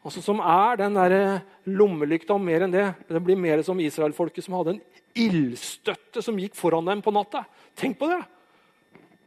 Altså 0.00 0.22
Som 0.24 0.40
er 0.40 0.78
den 0.80 0.96
der 0.96 1.42
lommelykta 1.68 2.34
og 2.34 2.44
mer 2.44 2.64
enn 2.64 2.72
det. 2.72 2.86
Det 3.08 3.22
blir 3.22 3.36
mer 3.36 3.62
som 3.66 3.80
israelfolket 3.82 4.46
som 4.46 4.56
hadde 4.56 4.76
en 4.76 4.84
ildstøtte 5.18 6.22
som 6.24 6.38
gikk 6.40 6.56
foran 6.56 6.88
dem 6.88 7.02
på 7.04 7.12
natta. 7.14 7.44
Tenk 7.76 7.98
på 8.00 8.08
det! 8.10 8.22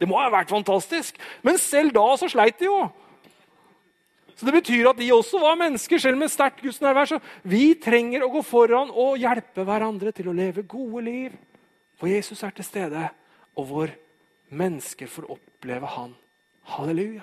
Det 0.00 0.08
må 0.10 0.18
ha 0.18 0.30
vært 0.32 0.52
fantastisk. 0.52 1.18
Men 1.46 1.58
selv 1.60 1.94
da 1.94 2.04
så 2.18 2.28
sleit 2.30 2.58
de 2.60 2.68
jo. 2.68 2.78
Så 4.34 4.46
Det 4.46 4.54
betyr 4.56 4.88
at 4.90 4.98
de 4.98 5.12
også 5.14 5.38
var 5.38 5.54
mennesker, 5.56 5.98
selv 5.98 6.18
med 6.18 6.28
sterkt 6.28 6.62
gudsnærvær. 6.62 7.06
Så 7.06 7.20
vi 7.42 7.74
trenger 7.78 8.24
å 8.24 8.32
gå 8.32 8.42
foran 8.42 8.90
og 8.90 9.20
hjelpe 9.22 9.62
hverandre 9.64 10.12
til 10.12 10.28
å 10.28 10.36
leve 10.36 10.66
gode 10.66 11.04
liv 11.06 11.36
For 11.94 12.10
Jesus 12.10 12.42
er 12.42 12.50
til 12.50 12.66
stede, 12.66 13.08
og 13.54 13.66
hvor 13.68 13.90
mennesker 14.50 15.06
får 15.06 15.30
oppleve 15.30 15.86
Han. 15.86 16.16
Halleluja. 16.74 17.22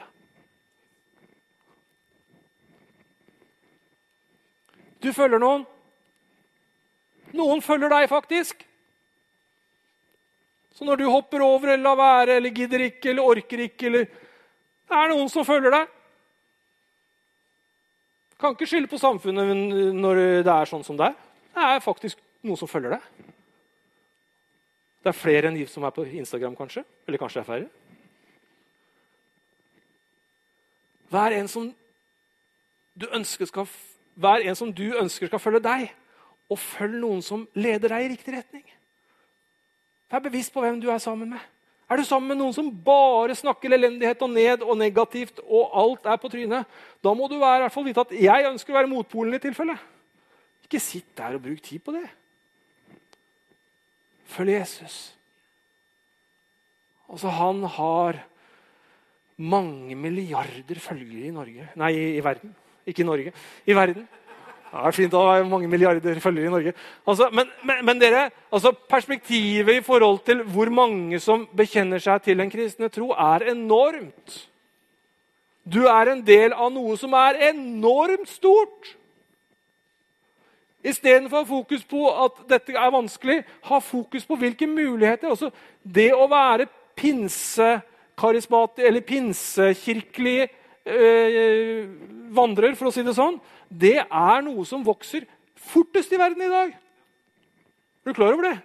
Du 5.04 5.12
følger 5.14 5.42
noen. 5.44 5.66
Noen 7.36 7.62
følger 7.62 7.92
deg, 7.92 8.08
faktisk. 8.10 8.64
Så 10.82 10.86
når 10.88 10.98
du 10.98 11.04
hopper 11.14 11.44
over 11.46 11.70
eller 11.70 11.84
lar 11.86 11.98
være 12.00 12.36
eller 12.40 12.50
gidder 12.50 12.82
ikke 12.88 13.12
eller 13.12 13.28
orker 13.30 13.60
ikke 13.68 13.86
eller 13.86 14.08
Det 14.90 14.98
er 14.98 15.12
noen 15.12 15.28
som 15.30 15.46
følger 15.46 15.70
deg. 15.76 15.92
Kan 18.42 18.56
ikke 18.56 18.66
skylde 18.66 18.90
på 18.90 18.98
samfunnet 18.98 19.94
når 19.94 20.22
det 20.42 20.50
er 20.56 20.72
sånn 20.72 20.82
som 20.82 20.98
det 20.98 21.12
er. 21.12 21.20
Det 21.54 21.68
er 21.68 21.86
faktisk 21.86 22.18
noen 22.42 22.58
som 22.58 22.72
følger 22.72 22.96
deg. 22.98 23.30
Det 25.06 25.14
er 25.14 25.20
flere 25.20 25.52
enn 25.52 25.62
de 25.62 25.68
som 25.70 25.86
er 25.86 25.94
på 25.94 26.08
Instagram, 26.10 26.58
kanskje. 26.58 26.82
Eller 27.06 27.22
kanskje 27.22 27.38
det 27.38 27.46
er 27.46 27.52
færre. 27.52 27.70
Hver 31.14 31.38
en 31.38 31.54
som 31.60 31.72
du 32.98 33.10
ønsker 33.22 33.54
skal, 33.54 33.70
hver 34.18 34.50
en 34.50 34.58
som 34.58 34.74
du 34.74 34.88
ønsker 34.98 35.30
skal 35.30 35.46
følge 35.46 35.62
deg, 35.62 35.90
og 36.50 36.58
følg 36.58 36.98
noen 37.06 37.22
som 37.22 37.46
leder 37.54 37.94
deg 37.94 38.10
i 38.10 38.14
riktig 38.18 38.40
retning. 38.42 38.66
Vær 40.12 40.24
bevisst 40.24 40.54
på 40.54 40.64
hvem 40.64 40.80
du 40.82 40.90
er 40.92 41.00
sammen 41.02 41.32
med. 41.32 41.50
Er 41.92 42.00
du 42.00 42.06
sammen 42.08 42.32
med 42.32 42.40
noen 42.40 42.56
som 42.56 42.70
bare 42.72 43.36
snakker 43.36 43.74
elendighet 43.76 44.22
og 44.24 44.32
ned 44.32 44.62
og 44.64 44.78
negativt, 44.80 45.42
og 45.44 45.74
alt 45.82 46.08
er 46.08 46.20
på 46.22 46.30
trynet, 46.32 46.68
da 47.04 47.12
må 47.16 47.28
du 47.28 47.36
være, 47.36 47.58
i 47.58 47.64
hvert 47.66 47.76
fall 47.76 47.88
vite 47.88 48.06
at 48.06 48.14
jeg 48.16 48.48
ønsker 48.48 48.72
å 48.72 48.78
være 48.78 48.92
motpolen 48.92 49.36
i 49.36 49.42
tilfelle. 49.44 49.76
Ikke 50.64 50.80
sitt 50.80 51.10
der 51.20 51.36
og 51.36 51.44
bruk 51.44 51.60
tid 51.64 51.84
på 51.84 51.96
det. 51.98 52.06
Følg 54.32 54.56
Jesus. 54.56 54.96
Altså, 57.12 57.28
han 57.36 57.64
har 57.76 58.22
mange 59.36 59.98
milliarder 60.00 60.80
følgere 60.80 61.28
i 61.28 61.36
Norge. 61.36 61.68
Nei, 61.76 61.92
i 62.16 62.24
verden. 62.24 62.56
Ikke 62.88 63.04
i 63.04 63.10
Norge. 63.10 63.34
I 63.68 63.76
verden. 63.76 64.08
Det 64.72 64.80
er 64.88 64.96
fint 64.96 65.16
å 65.20 65.22
ha 65.28 65.40
mange 65.44 65.68
milliarder 65.68 66.20
følgere 66.24 66.48
i 66.48 66.52
Norge. 66.54 66.72
Altså, 67.04 67.28
men, 67.36 67.50
men, 67.68 67.82
men, 67.90 68.00
dere, 68.00 68.30
altså 68.56 68.72
perspektivet 68.72 69.82
i 69.82 69.84
forhold 69.84 70.22
til 70.24 70.46
hvor 70.48 70.72
mange 70.72 71.20
som 71.20 71.44
bekjenner 71.58 72.00
seg 72.00 72.24
til 72.24 72.40
den 72.40 72.52
kristne 72.54 72.88
tro, 72.88 73.10
er 73.12 73.50
enormt. 73.52 74.38
Du 75.68 75.84
er 75.92 76.14
en 76.14 76.24
del 76.24 76.56
av 76.56 76.72
noe 76.72 76.96
som 76.98 77.12
er 77.20 77.42
enormt 77.52 78.32
stort. 78.32 78.96
Istedenfor 80.88 81.44
fokus 81.46 81.84
på 81.86 82.08
at 82.24 82.40
dette 82.50 82.72
er 82.74 82.96
vanskelig, 82.96 83.42
ha 83.68 83.84
fokus 83.84 84.26
på 84.26 84.40
hvilke 84.40 84.72
muligheter. 84.72 85.36
Altså, 85.36 85.52
det 85.84 86.14
å 86.16 86.32
være 86.32 86.72
pinsekarismatisk 86.96 88.88
eller 88.88 89.04
pinsekirkelig 89.06 90.40
øh, 90.88 91.90
vandrer, 92.34 92.74
for 92.80 92.88
å 92.88 92.96
si 92.96 93.04
det 93.04 93.20
sånn, 93.20 93.38
det 93.72 93.98
er 94.04 94.44
noe 94.44 94.66
som 94.68 94.84
vokser 94.84 95.26
fortest 95.56 96.12
i 96.12 96.20
verden 96.20 96.44
i 96.44 96.52
dag. 96.52 96.74
Er 98.02 98.12
du 98.12 98.18
klar 98.18 98.34
over 98.34 98.50
det? 98.50 98.58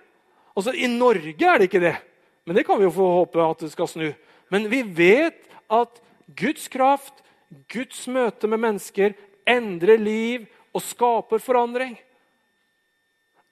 Altså, 0.57 0.73
I 0.73 0.89
Norge 0.91 1.35
er 1.37 1.59
det 1.61 1.69
ikke 1.69 1.83
det, 1.85 1.97
men 2.45 2.57
det 2.57 2.65
kan 2.67 2.79
vi 2.81 2.87
jo 2.89 2.95
få 2.97 3.07
håpe 3.21 3.45
at 3.45 3.63
det 3.63 3.71
skal 3.75 3.91
snu. 3.91 4.09
Men 4.51 4.71
vi 4.73 4.81
vet 4.83 5.45
at 5.71 6.01
Guds 6.37 6.67
kraft, 6.73 7.23
Guds 7.71 8.07
møte 8.11 8.49
med 8.51 8.63
mennesker, 8.63 9.15
endrer 9.47 10.01
liv 10.01 10.47
og 10.75 10.83
skaper 10.83 11.43
forandring. 11.43 11.95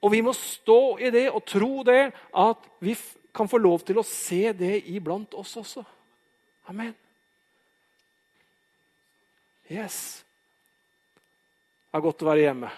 Og 0.03 0.11
vi 0.11 0.21
må 0.21 0.33
stå 0.35 0.97
i 1.01 1.09
det 1.13 1.29
og 1.31 1.45
tro 1.47 1.83
det, 1.87 2.11
at 2.35 2.67
vi 2.83 2.97
kan 3.35 3.49
få 3.49 3.59
lov 3.61 3.81
til 3.85 3.99
å 3.99 4.07
se 4.07 4.51
det 4.53 4.83
iblant 4.91 5.33
oss 5.37 5.55
også. 5.61 5.85
Amen. 6.69 6.93
Yes. 9.69 10.24
Det 11.95 12.01
er 12.01 12.03
godt 12.03 12.23
å 12.25 12.27
være 12.27 12.41
hjemme. 12.43 12.69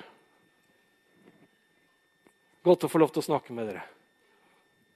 Godt 2.67 2.83
å 2.85 2.89
få 2.93 2.99
lov 3.01 3.09
til 3.09 3.23
å 3.23 3.25
snakke 3.25 3.55
med 3.57 3.65
dere. 3.65 3.81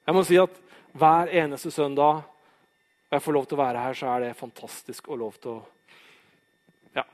Jeg 0.05 0.13
må 0.13 0.21
si 0.29 0.37
at 0.37 0.59
hver 0.93 1.31
eneste 1.41 1.71
søndag 1.73 2.19
jeg 3.09 3.23
får 3.25 3.33
lov 3.33 3.47
til 3.49 3.57
å 3.57 3.61
være 3.63 3.81
her, 3.81 3.97
så 3.97 4.11
er 4.11 4.27
det 4.27 4.37
fantastisk 4.37 5.09
å 5.09 5.17
lov 5.17 5.39
til 5.41 5.55
å 5.55 5.63
Ja. 6.99 7.05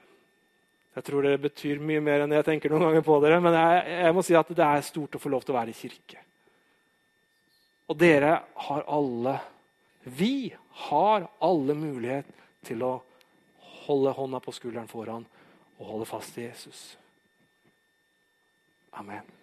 Jeg 0.98 1.08
tror 1.08 1.30
det 1.30 1.38
betyr 1.46 1.80
mye 1.80 2.02
mer 2.04 2.26
enn 2.26 2.36
jeg 2.36 2.48
tenker 2.50 2.76
noen 2.76 2.90
ganger 2.90 3.08
på 3.08 3.22
dere. 3.24 3.40
Men 3.40 3.56
jeg, 3.56 3.88
jeg 4.04 4.20
må 4.20 4.26
si 4.28 4.36
at 4.36 4.52
det 4.60 4.68
er 4.68 4.84
stort 4.90 5.16
å 5.16 5.24
få 5.24 5.32
lov 5.32 5.48
til 5.48 5.56
å 5.56 5.60
være 5.62 5.72
i 5.72 5.80
kirke. 5.80 6.20
Og 7.88 7.96
dere 8.04 8.36
har 8.68 8.84
alle 8.84 9.40
Vi 10.04 10.52
har 10.92 11.32
alle 11.40 11.74
mulighet 11.74 12.28
til 12.68 12.84
å 12.84 12.94
holde 13.88 14.12
hånda 14.12 14.44
på 14.44 14.52
skulderen 14.60 14.92
foran 14.92 15.24
og 15.78 15.86
holde 15.86 16.06
fast 16.06 16.38
i 16.38 16.42
Jesus. 16.42 17.00
Amen. 18.92 19.37